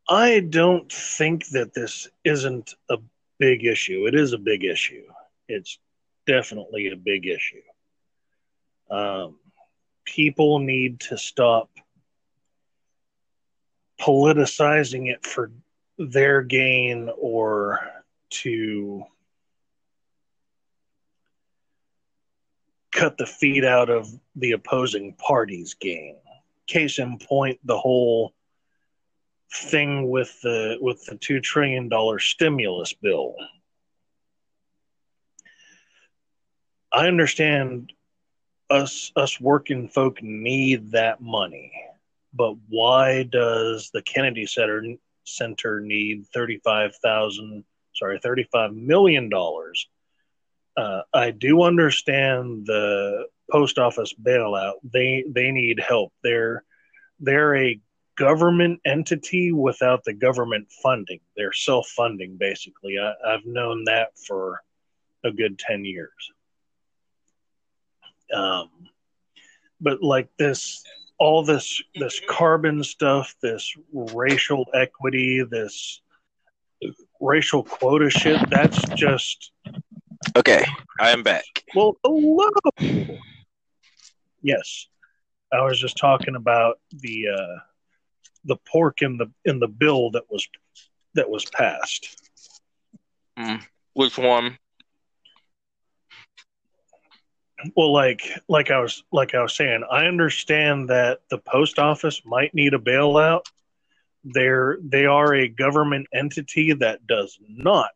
I 0.10 0.40
don't 0.42 0.92
think 0.92 1.48
that 1.50 1.74
this 1.74 2.08
isn't 2.24 2.76
a 2.90 2.98
big 3.40 3.66
issue. 3.66 4.08
It 4.08 4.16
is 4.16 4.34
a 4.34 4.38
big 4.38 4.64
issue. 4.64 5.06
It's 5.48 5.80
definitely 6.26 6.88
a 6.88 6.96
big 6.96 7.28
issue. 7.28 7.62
Um, 8.90 9.38
people 10.06 10.60
need 10.60 11.00
to 11.02 11.18
stop 11.18 11.70
politicizing 14.02 15.10
it 15.10 15.26
for 15.26 15.52
their 15.98 16.42
gain 16.42 17.10
or 17.18 17.80
to 18.32 19.04
cut 22.92 23.18
the 23.18 23.26
feet 23.26 23.64
out 23.64 23.90
of 23.90 24.08
the 24.36 24.52
opposing 24.52 25.14
party's 25.14 25.76
gain. 25.76 26.18
Case 26.72 27.00
in 27.00 27.18
point, 27.18 27.60
the 27.66 27.78
whole 27.78 28.34
thing 29.54 30.10
with 30.10 30.40
the 30.42 30.78
with 30.80 31.06
the 31.06 31.18
two 31.18 31.42
trillion 31.42 31.90
dollar 31.90 32.18
stimulus 32.18 32.94
bill. 32.94 33.36
I 36.94 37.08
understand 37.08 37.92
us 38.70 39.12
us 39.18 39.42
working 39.42 39.90
folk 39.90 40.24
need 40.24 40.92
that 40.92 41.20
money, 41.20 41.74
but 42.34 42.56
why 42.70 43.24
does 43.24 43.92
the 43.94 44.02
Kennedy 44.02 44.46
Center 44.46 44.82
Center 45.26 45.82
need 45.82 46.26
thirty 46.34 46.62
five 46.64 46.96
thousand 47.04 47.66
sorry 47.94 48.18
thirty 48.24 48.48
five 48.50 48.74
million 48.74 49.28
dollars? 49.28 49.90
Uh, 50.78 51.02
I 51.14 51.32
do 51.32 51.64
understand 51.64 52.66
the 52.66 53.26
post 53.52 53.78
office 53.78 54.14
bailout. 54.22 54.74
They 54.84 55.24
they 55.30 55.52
need 55.52 55.80
help. 55.80 56.14
They're 56.24 56.64
they're 57.20 57.56
a 57.56 57.80
government 58.18 58.80
entity 58.86 59.52
without 59.52 60.04
the 60.04 60.14
government 60.14 60.68
funding. 60.84 61.20
They're 61.36 61.54
self 61.54 61.88
funding 61.88 62.38
basically. 62.38 62.98
I, 63.00 63.14
I've 63.28 63.46
known 63.46 63.84
that 63.86 64.10
for 64.28 64.62
a 65.24 65.32
good 65.32 65.60
ten 65.60 65.86
years. 65.86 66.32
Um, 68.34 68.70
but 69.82 70.02
like 70.02 70.30
this, 70.38 70.84
all 71.20 71.44
this 71.44 71.82
this 71.96 72.22
carbon 72.30 72.84
stuff, 72.84 73.36
this 73.42 73.76
racial 73.92 74.66
equity, 74.74 75.44
this 75.50 76.02
racial 77.20 77.64
quota 77.64 78.10
shit. 78.10 78.40
That's 78.50 78.82
just 78.90 79.52
okay. 80.36 80.64
I 81.00 81.10
am 81.10 81.24
back. 81.24 81.64
Well, 81.76 81.98
hello. 82.04 82.50
Yes, 84.42 84.88
I 85.52 85.62
was 85.62 85.80
just 85.80 85.98
talking 85.98 86.36
about 86.36 86.80
the 86.92 87.26
uh, 87.28 87.60
the 88.46 88.58
pork 88.72 89.02
in 89.02 89.18
the 89.18 89.32
in 89.46 89.60
the 89.60 89.68
bill 89.68 90.12
that 90.12 90.24
was 90.30 90.48
that 91.16 91.30
was 91.30 91.46
passed. 91.46 92.18
Mm, 93.38 93.64
which 93.94 94.18
one? 94.18 94.58
Well, 97.76 97.94
like 97.94 98.32
like 98.48 98.72
I 98.72 98.80
was 98.80 99.04
like 99.12 99.36
I 99.36 99.42
was 99.42 99.56
saying, 99.56 99.84
I 99.90 100.06
understand 100.06 100.90
that 100.90 101.20
the 101.30 101.38
post 101.38 101.80
office 101.80 102.22
might 102.26 102.54
need 102.54 102.74
a 102.74 102.80
bailout. 102.80 103.46
They're 104.24 104.78
they 104.82 105.06
are 105.06 105.34
a 105.34 105.48
government 105.48 106.08
entity 106.14 106.74
that 106.74 107.06
does 107.08 107.38
not 107.48 107.92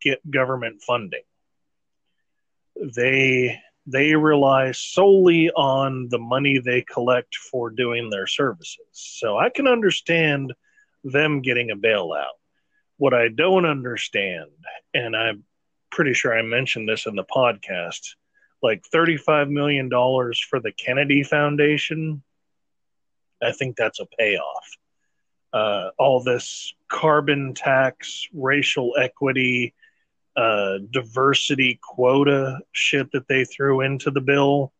get 0.00 0.30
government 0.30 0.82
funding. 0.82 1.22
They 2.76 3.60
they 3.86 4.14
rely 4.14 4.72
solely 4.72 5.50
on 5.50 6.08
the 6.10 6.18
money 6.18 6.58
they 6.58 6.82
collect 6.82 7.36
for 7.36 7.70
doing 7.70 8.08
their 8.08 8.26
services. 8.26 8.78
So 8.92 9.36
I 9.36 9.50
can 9.50 9.66
understand 9.66 10.54
them 11.02 11.42
getting 11.42 11.70
a 11.70 11.76
bailout. 11.76 12.38
What 12.96 13.12
I 13.12 13.28
don't 13.28 13.66
understand, 13.66 14.50
and 14.94 15.14
I'm 15.14 15.44
pretty 15.90 16.14
sure 16.14 16.36
I 16.36 16.42
mentioned 16.42 16.88
this 16.88 17.06
in 17.06 17.14
the 17.14 17.24
podcast, 17.24 18.14
like 18.62 18.82
$35 18.92 19.50
million 19.50 19.90
for 19.90 20.60
the 20.60 20.72
Kennedy 20.72 21.22
Foundation, 21.22 22.22
I 23.42 23.52
think 23.52 23.76
that's 23.76 24.00
a 24.00 24.06
payoff. 24.18 24.76
Uh, 25.52 25.90
all 25.98 26.22
this 26.22 26.72
carbon 26.88 27.54
tax, 27.54 28.26
racial 28.32 28.94
equity, 28.98 29.74
uh, 30.36 30.78
diversity 30.90 31.78
quota 31.82 32.60
shit 32.72 33.10
that 33.12 33.28
they 33.28 33.44
threw 33.44 33.80
into 33.80 34.10
the 34.10 34.20
bill, 34.20 34.72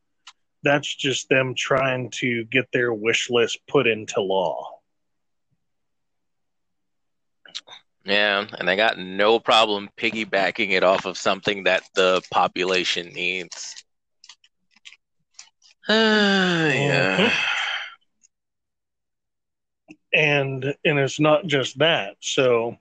that's 0.62 0.92
just 0.94 1.28
them 1.28 1.54
trying 1.54 2.10
to 2.10 2.44
get 2.44 2.66
their 2.72 2.92
wish 2.92 3.30
list 3.30 3.60
put 3.68 3.86
into 3.86 4.20
law. 4.20 4.74
Yeah, 8.04 8.46
and 8.58 8.68
I 8.68 8.76
got 8.76 8.98
no 8.98 9.38
problem 9.38 9.88
piggybacking 9.96 10.70
it 10.70 10.84
off 10.84 11.06
of 11.06 11.16
something 11.16 11.64
that 11.64 11.84
the 11.94 12.22
population 12.30 13.08
needs. 13.08 13.82
Uh, 15.88 15.92
yeah. 15.92 17.16
Mm-hmm. 17.16 17.50
And 20.12 20.74
and 20.84 20.98
it's 20.98 21.18
not 21.18 21.46
just 21.46 21.78
that. 21.78 22.16
So 22.20 22.76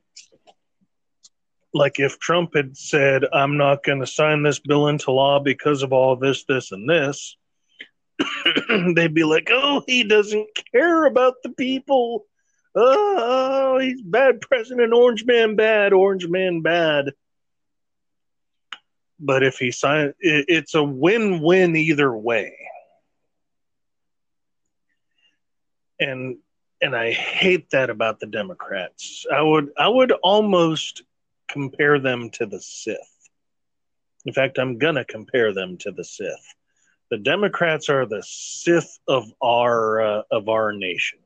like 1.73 1.99
if 1.99 2.19
Trump 2.19 2.55
had 2.55 2.77
said, 2.77 3.23
I'm 3.33 3.57
not 3.57 3.83
going 3.83 3.99
to 3.99 4.07
sign 4.07 4.43
this 4.43 4.59
bill 4.59 4.87
into 4.87 5.11
law 5.11 5.39
because 5.39 5.81
of 5.81 5.91
all 5.91 6.15
this, 6.15 6.45
this, 6.45 6.71
and 6.71 6.87
this, 6.87 7.35
they'd 8.95 9.13
be 9.13 9.23
like, 9.23 9.49
oh, 9.51 9.83
he 9.87 10.03
doesn't 10.03 10.47
care 10.71 11.05
about 11.05 11.35
the 11.43 11.49
people. 11.49 12.25
Oh, 12.75 13.79
he's 13.79 14.01
bad 14.01 14.41
president, 14.41 14.93
orange 14.93 15.25
man 15.25 15.55
bad, 15.55 15.93
orange 15.93 16.27
man 16.27 16.61
bad. 16.61 17.11
But 19.19 19.43
if 19.43 19.57
he 19.57 19.71
signed, 19.71 20.13
it, 20.19 20.45
it's 20.47 20.75
a 20.75 20.83
win 20.83 21.41
win 21.41 21.75
either 21.75 22.15
way. 22.15 22.55
And 25.99 26.37
and 26.81 26.95
I 26.95 27.11
hate 27.11 27.69
that 27.69 27.89
about 27.89 28.19
the 28.19 28.25
Democrats. 28.25 29.25
I 29.31 29.41
would 29.41 29.69
I 29.77 29.87
would 29.87 30.11
almost 30.11 31.03
compare 31.53 31.99
them 31.99 32.31
to 32.31 32.45
the 32.45 32.59
Sith. 32.59 33.29
In 34.25 34.33
fact, 34.33 34.57
I'm 34.57 34.77
going 34.77 34.95
to 34.95 35.05
compare 35.05 35.53
them 35.53 35.77
to 35.79 35.91
the 35.91 36.03
Sith. 36.03 36.53
The 37.09 37.17
Democrats 37.17 37.89
are 37.89 38.05
the 38.05 38.23
Sith 38.25 38.99
of 39.07 39.31
our 39.41 40.01
uh, 40.01 40.21
of 40.31 40.49
our 40.49 40.73
nation. 40.73 41.19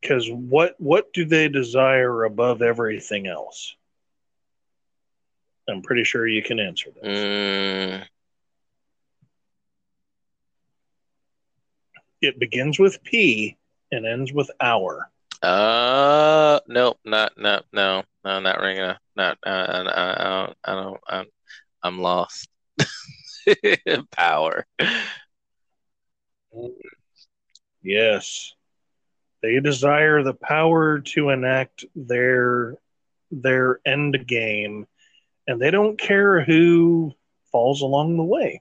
Because 0.00 0.28
what 0.30 0.74
what 0.78 1.12
do 1.12 1.24
they 1.24 1.48
desire 1.48 2.24
above 2.24 2.62
everything 2.62 3.26
else? 3.26 3.74
I'm 5.68 5.82
pretty 5.82 6.04
sure 6.04 6.26
you 6.26 6.42
can 6.42 6.58
answer 6.58 6.90
this. 6.90 7.04
Mm. 7.04 8.04
It 12.22 12.38
begins 12.38 12.78
with 12.78 13.02
P 13.02 13.58
and 13.92 14.06
ends 14.06 14.32
with 14.32 14.50
our. 14.60 15.10
Uh, 15.42 16.58
nope, 16.66 16.98
not, 17.04 17.32
not, 17.36 17.64
no, 17.72 18.02
no, 18.24 18.40
not 18.40 18.60
ringing. 18.60 18.82
A, 18.82 18.98
not, 19.16 19.38
uh, 19.46 19.50
I, 19.50 19.80
I, 19.82 20.12
I 20.12 20.28
don't, 20.28 20.56
I 20.64 20.74
don't, 20.74 21.00
I'm, 21.08 21.26
I'm 21.82 22.00
lost. 22.00 22.48
Power. 24.10 24.66
Yes, 27.82 28.52
they 29.42 29.60
desire 29.60 30.22
the 30.22 30.34
power 30.34 31.00
to 31.00 31.30
enact 31.30 31.84
their 31.94 32.74
their 33.30 33.80
end 33.86 34.26
game, 34.26 34.86
and 35.46 35.60
they 35.60 35.70
don't 35.70 35.98
care 35.98 36.42
who 36.44 37.12
falls 37.52 37.82
along 37.82 38.16
the 38.16 38.24
way. 38.24 38.60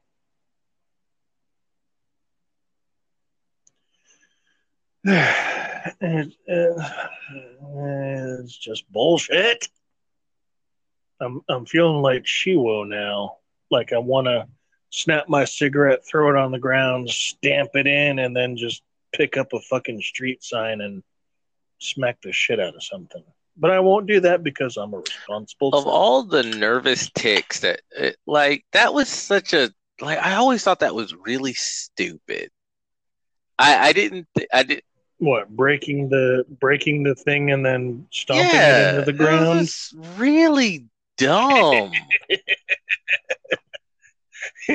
it, 6.01 6.33
it, 6.45 6.77
uh, 6.77 8.39
it's 8.41 8.57
just 8.57 8.89
bullshit. 8.91 9.67
I'm 11.19 11.41
I'm 11.49 11.65
feeling 11.65 12.01
like 12.01 12.23
Shizuo 12.23 12.87
now. 12.87 13.37
Like 13.71 13.91
I 13.93 13.97
want 13.97 14.27
to 14.27 14.47
snap 14.89 15.27
my 15.27 15.45
cigarette, 15.45 16.07
throw 16.07 16.29
it 16.29 16.37
on 16.37 16.51
the 16.51 16.59
ground, 16.59 17.09
stamp 17.09 17.71
it 17.73 17.87
in, 17.87 18.19
and 18.19 18.35
then 18.35 18.55
just 18.55 18.81
pick 19.13 19.37
up 19.37 19.53
a 19.53 19.59
fucking 19.61 20.01
street 20.01 20.43
sign 20.43 20.81
and 20.81 21.03
smack 21.79 22.21
the 22.21 22.31
shit 22.31 22.59
out 22.59 22.75
of 22.75 22.83
something. 22.83 23.23
But 23.57 23.71
I 23.71 23.79
won't 23.79 24.07
do 24.07 24.19
that 24.21 24.43
because 24.43 24.77
I'm 24.77 24.93
a 24.93 24.99
responsible. 24.99 25.69
Of 25.69 25.83
son. 25.83 25.91
all 25.91 26.23
the 26.23 26.43
nervous 26.43 27.09
ticks 27.15 27.61
that, 27.61 27.81
it, 27.91 28.17
like, 28.27 28.63
that 28.73 28.93
was 28.93 29.09
such 29.09 29.53
a 29.53 29.71
like. 29.99 30.19
I 30.19 30.35
always 30.35 30.63
thought 30.63 30.81
that 30.81 30.93
was 30.93 31.15
really 31.15 31.53
stupid. 31.53 32.51
I 33.57 33.89
I 33.89 33.93
didn't 33.93 34.27
I 34.53 34.63
did 34.63 34.83
what 35.19 35.49
breaking 35.49 36.09
the 36.09 36.45
breaking 36.59 37.03
the 37.03 37.15
thing 37.15 37.51
and 37.51 37.65
then 37.65 38.05
stomping 38.11 38.45
yeah, 38.45 38.89
it 38.89 38.99
into 38.99 39.11
the 39.11 39.17
ground. 39.17 39.59
was 39.59 39.93
really 40.17 40.85
dumb. 41.17 41.91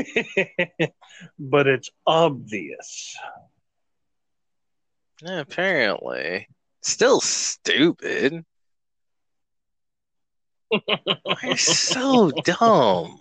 but 1.39 1.67
it's 1.67 1.91
obvious. 2.07 3.17
Yeah, 5.23 5.41
apparently. 5.41 6.49
Still 6.83 7.21
stupid. 7.21 8.45
You're 11.43 11.57
so 11.57 12.31
dumb. 12.45 13.19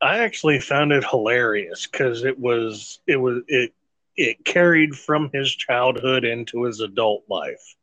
I 0.00 0.18
actually 0.18 0.60
found 0.60 0.92
it 0.92 1.04
hilarious 1.04 1.86
because 1.86 2.24
it 2.24 2.38
was 2.38 3.00
it 3.06 3.16
was 3.16 3.42
it 3.48 3.72
it 4.16 4.44
carried 4.44 4.96
from 4.96 5.30
his 5.32 5.54
childhood 5.54 6.24
into 6.24 6.64
his 6.64 6.80
adult 6.80 7.24
life. 7.28 7.76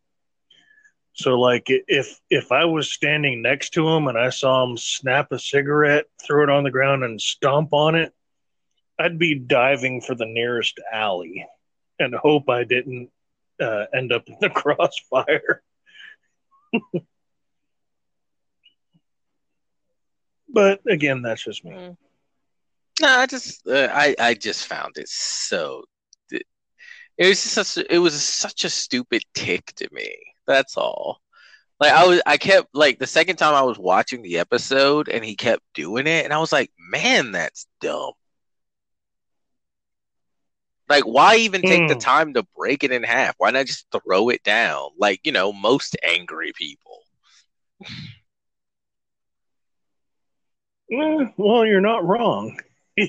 So 1.13 1.39
like 1.39 1.63
if 1.67 2.19
if 2.29 2.51
I 2.51 2.65
was 2.65 2.91
standing 2.91 3.41
next 3.41 3.69
to 3.71 3.87
him 3.87 4.07
and 4.07 4.17
I 4.17 4.29
saw 4.29 4.63
him 4.63 4.77
snap 4.77 5.31
a 5.31 5.39
cigarette, 5.39 6.05
throw 6.25 6.43
it 6.43 6.49
on 6.49 6.63
the 6.63 6.71
ground 6.71 7.03
and 7.03 7.19
stomp 7.19 7.73
on 7.73 7.95
it, 7.95 8.13
I'd 8.99 9.19
be 9.19 9.35
diving 9.35 10.01
for 10.01 10.15
the 10.15 10.25
nearest 10.25 10.79
alley 10.91 11.45
and 11.99 12.13
hope 12.13 12.49
I 12.49 12.63
didn't 12.63 13.09
uh, 13.61 13.85
end 13.93 14.11
up 14.11 14.27
in 14.27 14.35
the 14.41 14.49
crossfire. 14.53 15.61
but 20.49 20.81
again, 20.87 21.21
that's 21.21 21.43
just 21.43 21.63
me. 21.63 21.71
Mm. 21.71 21.97
No, 23.01 23.07
I 23.07 23.25
just 23.25 23.67
uh, 23.67 23.89
I 23.91 24.15
I 24.19 24.33
just 24.33 24.67
found 24.67 24.97
it 24.97 25.09
so. 25.09 25.83
It, 27.17 27.27
was 27.29 27.41
just 27.41 27.53
such. 27.53 27.77
A, 27.77 27.93
it 27.93 27.99
was 27.99 28.21
such 28.21 28.65
a 28.65 28.69
stupid 28.69 29.23
tick 29.33 29.73
to 29.75 29.87
me. 29.91 30.17
That's 30.47 30.75
all. 30.77 31.21
Like 31.79 31.91
I 31.93 32.07
was, 32.07 32.21
I 32.25 32.37
kept 32.37 32.69
like 32.73 32.99
the 32.99 33.07
second 33.07 33.37
time 33.37 33.53
I 33.53 33.63
was 33.63 33.77
watching 33.77 34.21
the 34.21 34.39
episode, 34.39 35.09
and 35.09 35.23
he 35.23 35.35
kept 35.35 35.63
doing 35.73 36.07
it, 36.07 36.25
and 36.25 36.33
I 36.33 36.39
was 36.39 36.51
like, 36.51 36.71
"Man, 36.77 37.31
that's 37.31 37.67
dumb." 37.81 38.13
Like, 40.87 41.03
why 41.03 41.37
even 41.37 41.61
take 41.61 41.83
mm. 41.83 41.87
the 41.87 41.95
hmm. 41.95 41.99
time 41.99 42.33
to 42.35 42.45
break 42.55 42.83
it 42.83 42.91
in 42.91 43.03
half? 43.03 43.35
Why 43.37 43.51
not 43.51 43.65
just 43.65 43.87
throw 43.91 44.29
it 44.29 44.43
down? 44.43 44.89
Like, 44.97 45.21
you 45.23 45.31
know, 45.31 45.51
most 45.51 45.97
angry 46.03 46.53
people. 46.53 47.01
Eh, 50.91 51.25
well, 51.37 51.65
you're 51.65 51.81
not 51.81 52.05
wrong. 52.05 52.59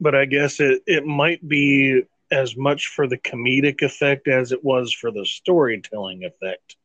but 0.00 0.14
I 0.14 0.24
guess 0.26 0.60
it, 0.60 0.82
it 0.86 1.04
might 1.04 1.46
be 1.46 2.02
as 2.30 2.56
much 2.56 2.88
for 2.88 3.06
the 3.06 3.18
comedic 3.18 3.82
effect 3.82 4.28
as 4.28 4.52
it 4.52 4.62
was 4.62 4.92
for 4.92 5.10
the 5.10 5.24
storytelling 5.24 6.24
effect. 6.24 6.76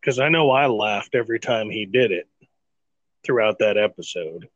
Because 0.00 0.18
I 0.18 0.28
know 0.28 0.50
I 0.50 0.66
laughed 0.66 1.14
every 1.14 1.40
time 1.40 1.70
he 1.70 1.86
did 1.86 2.12
it 2.12 2.28
throughout 3.24 3.60
that 3.60 3.78
episode. 3.78 4.48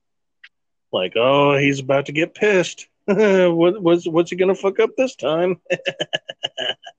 Like, 0.92 1.14
oh, 1.16 1.56
he's 1.56 1.80
about 1.80 2.06
to 2.06 2.12
get 2.12 2.34
pissed. 2.34 2.86
what, 3.04 3.82
what's, 3.82 4.06
what's 4.06 4.30
he 4.30 4.36
going 4.36 4.54
to 4.54 4.60
fuck 4.60 4.78
up 4.80 4.90
this 4.96 5.16
time? 5.16 5.60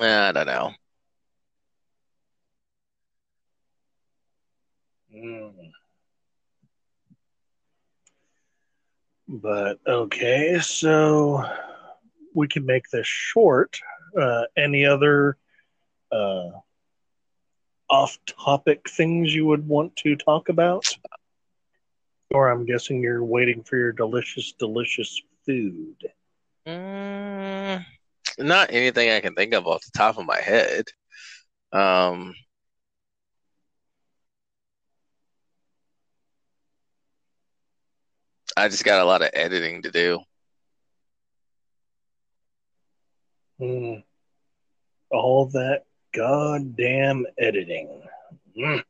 I 0.00 0.32
don't 0.32 0.46
know. 0.46 0.72
Mm. 5.14 5.72
But 9.28 9.78
okay, 9.86 10.58
so 10.60 11.44
we 12.34 12.48
can 12.48 12.64
make 12.64 12.88
this 12.90 13.06
short. 13.06 13.78
Uh, 14.18 14.44
any 14.56 14.86
other 14.86 15.36
uh, 16.10 16.48
off-topic 17.90 18.88
things 18.88 19.34
you 19.34 19.46
would 19.46 19.66
want 19.66 19.96
to 19.96 20.16
talk 20.16 20.48
about? 20.48 20.84
Or 22.30 22.50
I'm 22.50 22.64
guessing 22.64 23.02
you're 23.02 23.24
waiting 23.24 23.62
for 23.62 23.76
your 23.76 23.92
delicious, 23.92 24.52
delicious 24.52 25.20
food. 25.44 25.96
Mm, 26.66 27.84
not 28.38 28.72
anything 28.72 29.10
I 29.10 29.20
can 29.20 29.34
think 29.34 29.54
of 29.54 29.66
off 29.66 29.84
the 29.84 29.96
top 29.96 30.18
of 30.18 30.26
my 30.26 30.40
head. 30.40 30.84
Um, 31.72 32.34
I 38.56 38.68
just 38.68 38.84
got 38.84 39.00
a 39.00 39.04
lot 39.04 39.22
of 39.22 39.30
editing 39.34 39.82
to 39.82 39.90
do. 39.90 40.20
Mm. 43.60 44.02
All 45.10 45.46
that 45.50 45.84
goddamn 46.14 47.26
editing. 47.38 48.02
Mm. 48.56 48.82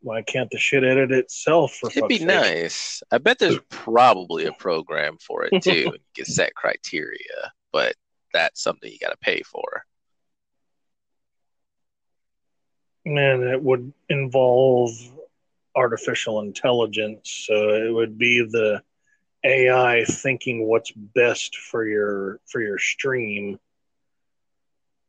Why 0.00 0.22
can't 0.22 0.50
the 0.50 0.58
shit 0.58 0.84
edit 0.84 1.12
itself? 1.12 1.76
For 1.76 1.90
It'd 1.90 2.08
be 2.08 2.18
sake? 2.18 2.26
nice. 2.26 3.02
I 3.10 3.18
bet 3.18 3.38
there's 3.38 3.58
probably 3.70 4.44
a 4.44 4.52
program 4.52 5.16
for 5.18 5.44
it 5.44 5.62
too. 5.62 5.72
you 5.74 5.98
can 6.14 6.24
set 6.26 6.54
criteria, 6.54 7.52
but 7.74 7.96
that's 8.32 8.62
something 8.62 8.90
you 8.90 8.98
got 9.00 9.10
to 9.10 9.16
pay 9.16 9.42
for. 9.42 9.82
And 13.04 13.42
it 13.42 13.60
would 13.60 13.92
involve 14.08 14.92
artificial 15.74 16.40
intelligence. 16.40 17.44
So 17.48 17.70
it 17.70 17.92
would 17.92 18.16
be 18.16 18.42
the 18.48 18.80
AI 19.44 20.04
thinking 20.04 20.66
what's 20.66 20.92
best 20.92 21.56
for 21.56 21.84
your 21.84 22.38
for 22.46 22.60
your 22.60 22.78
stream. 22.78 23.58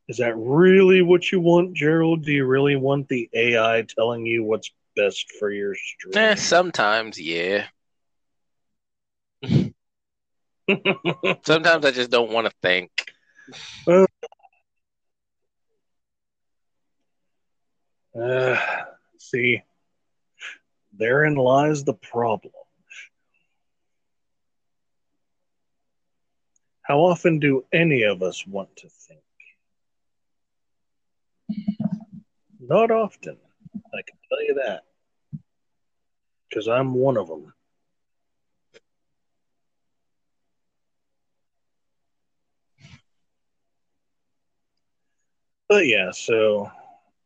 Is 0.08 0.16
that 0.16 0.36
really 0.36 1.02
what 1.02 1.30
you 1.30 1.40
want, 1.40 1.74
Gerald? 1.74 2.24
Do 2.24 2.32
you 2.32 2.46
really 2.46 2.76
want 2.76 3.08
the 3.08 3.30
AI 3.32 3.84
telling 3.88 4.26
you 4.26 4.42
what's 4.42 4.72
best 4.96 5.30
for 5.38 5.52
your 5.52 5.76
stream? 5.76 6.16
Eh, 6.16 6.34
sometimes, 6.34 7.20
yeah. 7.20 7.66
Sometimes 11.44 11.84
I 11.84 11.90
just 11.90 12.10
don't 12.10 12.30
want 12.30 12.46
to 12.46 12.52
think. 12.62 12.90
Uh, 18.18 18.56
see, 19.18 19.62
therein 20.96 21.34
lies 21.34 21.84
the 21.84 21.92
problem. 21.92 22.54
How 26.80 27.00
often 27.00 27.40
do 27.40 27.64
any 27.72 28.04
of 28.04 28.22
us 28.22 28.46
want 28.46 28.74
to 28.76 28.88
think? 28.88 29.20
Not 32.60 32.90
often. 32.90 33.36
I 33.74 34.02
can 34.06 34.18
tell 34.28 34.42
you 34.42 34.54
that. 34.64 34.84
Because 36.48 36.68
I'm 36.68 36.94
one 36.94 37.16
of 37.16 37.28
them. 37.28 37.52
But 45.68 45.86
yeah, 45.86 46.12
so 46.12 46.70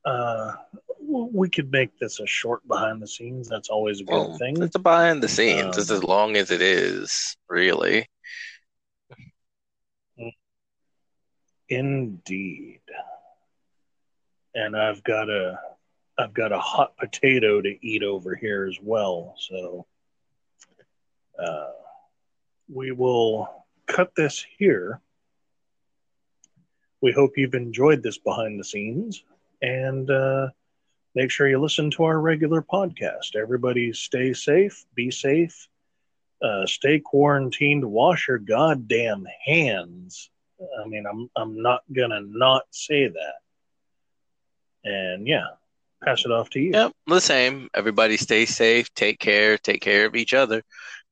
uh, 0.04 0.52
we 1.00 1.50
could 1.50 1.70
make 1.70 1.98
this 1.98 2.20
a 2.20 2.26
short 2.26 2.66
behind 2.66 3.02
the 3.02 3.06
scenes. 3.06 3.48
That's 3.48 3.68
always 3.68 4.00
a 4.00 4.04
good 4.04 4.12
well, 4.12 4.38
thing. 4.38 4.62
It's 4.62 4.76
a 4.76 4.78
behind 4.78 5.22
the 5.22 5.28
scenes. 5.28 5.62
Um, 5.62 5.68
it's 5.68 5.90
as 5.90 6.02
long 6.02 6.36
as 6.36 6.50
it 6.50 6.62
is, 6.62 7.36
really. 7.48 8.08
Indeed. 11.68 12.80
And 14.54 14.76
I've 14.76 15.04
got 15.04 15.30
a 15.30 15.60
I've 16.18 16.34
got 16.34 16.52
a 16.52 16.58
hot 16.58 16.96
potato 16.96 17.62
to 17.62 17.86
eat 17.86 18.02
over 18.02 18.34
here 18.34 18.66
as 18.68 18.76
well. 18.82 19.34
So 19.38 19.86
uh, 21.42 21.70
we 22.68 22.90
will 22.90 23.64
cut 23.86 24.14
this 24.16 24.44
here. 24.58 25.00
We 27.00 27.12
hope 27.12 27.36
you've 27.36 27.54
enjoyed 27.54 28.02
this 28.02 28.18
behind 28.18 28.58
the 28.60 28.64
scenes 28.64 29.24
and 29.62 30.10
uh, 30.10 30.48
make 31.14 31.30
sure 31.30 31.48
you 31.48 31.60
listen 31.60 31.90
to 31.92 32.04
our 32.04 32.20
regular 32.20 32.62
podcast. 32.62 33.36
Everybody 33.36 33.92
stay 33.92 34.32
safe, 34.32 34.84
be 34.94 35.10
safe, 35.10 35.68
uh, 36.42 36.66
stay 36.66 37.00
quarantined, 37.00 37.84
wash 37.84 38.28
your 38.28 38.38
goddamn 38.38 39.26
hands. 39.44 40.30
I 40.82 40.86
mean, 40.86 41.04
I'm 41.06 41.30
I'm 41.36 41.62
not 41.62 41.82
gonna 41.92 42.20
not 42.20 42.64
say 42.70 43.08
that. 43.08 43.34
And 44.84 45.26
yeah, 45.26 45.46
pass 46.04 46.24
it 46.24 46.32
off 46.32 46.50
to 46.50 46.60
you. 46.60 46.72
Yep, 46.72 46.92
the 47.06 47.20
same. 47.20 47.68
Everybody 47.74 48.16
stay 48.16 48.46
safe, 48.46 48.92
take 48.94 49.18
care, 49.18 49.58
take 49.58 49.80
care 49.80 50.06
of 50.06 50.16
each 50.16 50.34
other, 50.34 50.62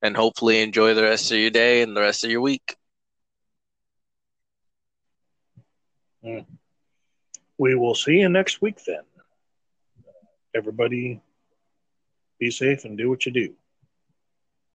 and 0.02 0.16
hopefully 0.16 0.62
enjoy 0.62 0.94
the 0.94 1.02
rest 1.02 1.30
of 1.32 1.38
your 1.38 1.50
day 1.50 1.82
and 1.82 1.96
the 1.96 2.00
rest 2.00 2.24
of 2.24 2.30
your 2.30 2.40
week. 2.40 2.77
Mm. 6.24 6.46
We 7.58 7.74
will 7.74 7.94
see 7.94 8.18
you 8.20 8.28
next 8.28 8.62
week 8.62 8.82
then. 8.84 9.02
Everybody 10.54 11.20
be 12.38 12.50
safe 12.50 12.84
and 12.84 12.96
do 12.96 13.08
what 13.08 13.26
you 13.26 13.32
do. 13.32 13.54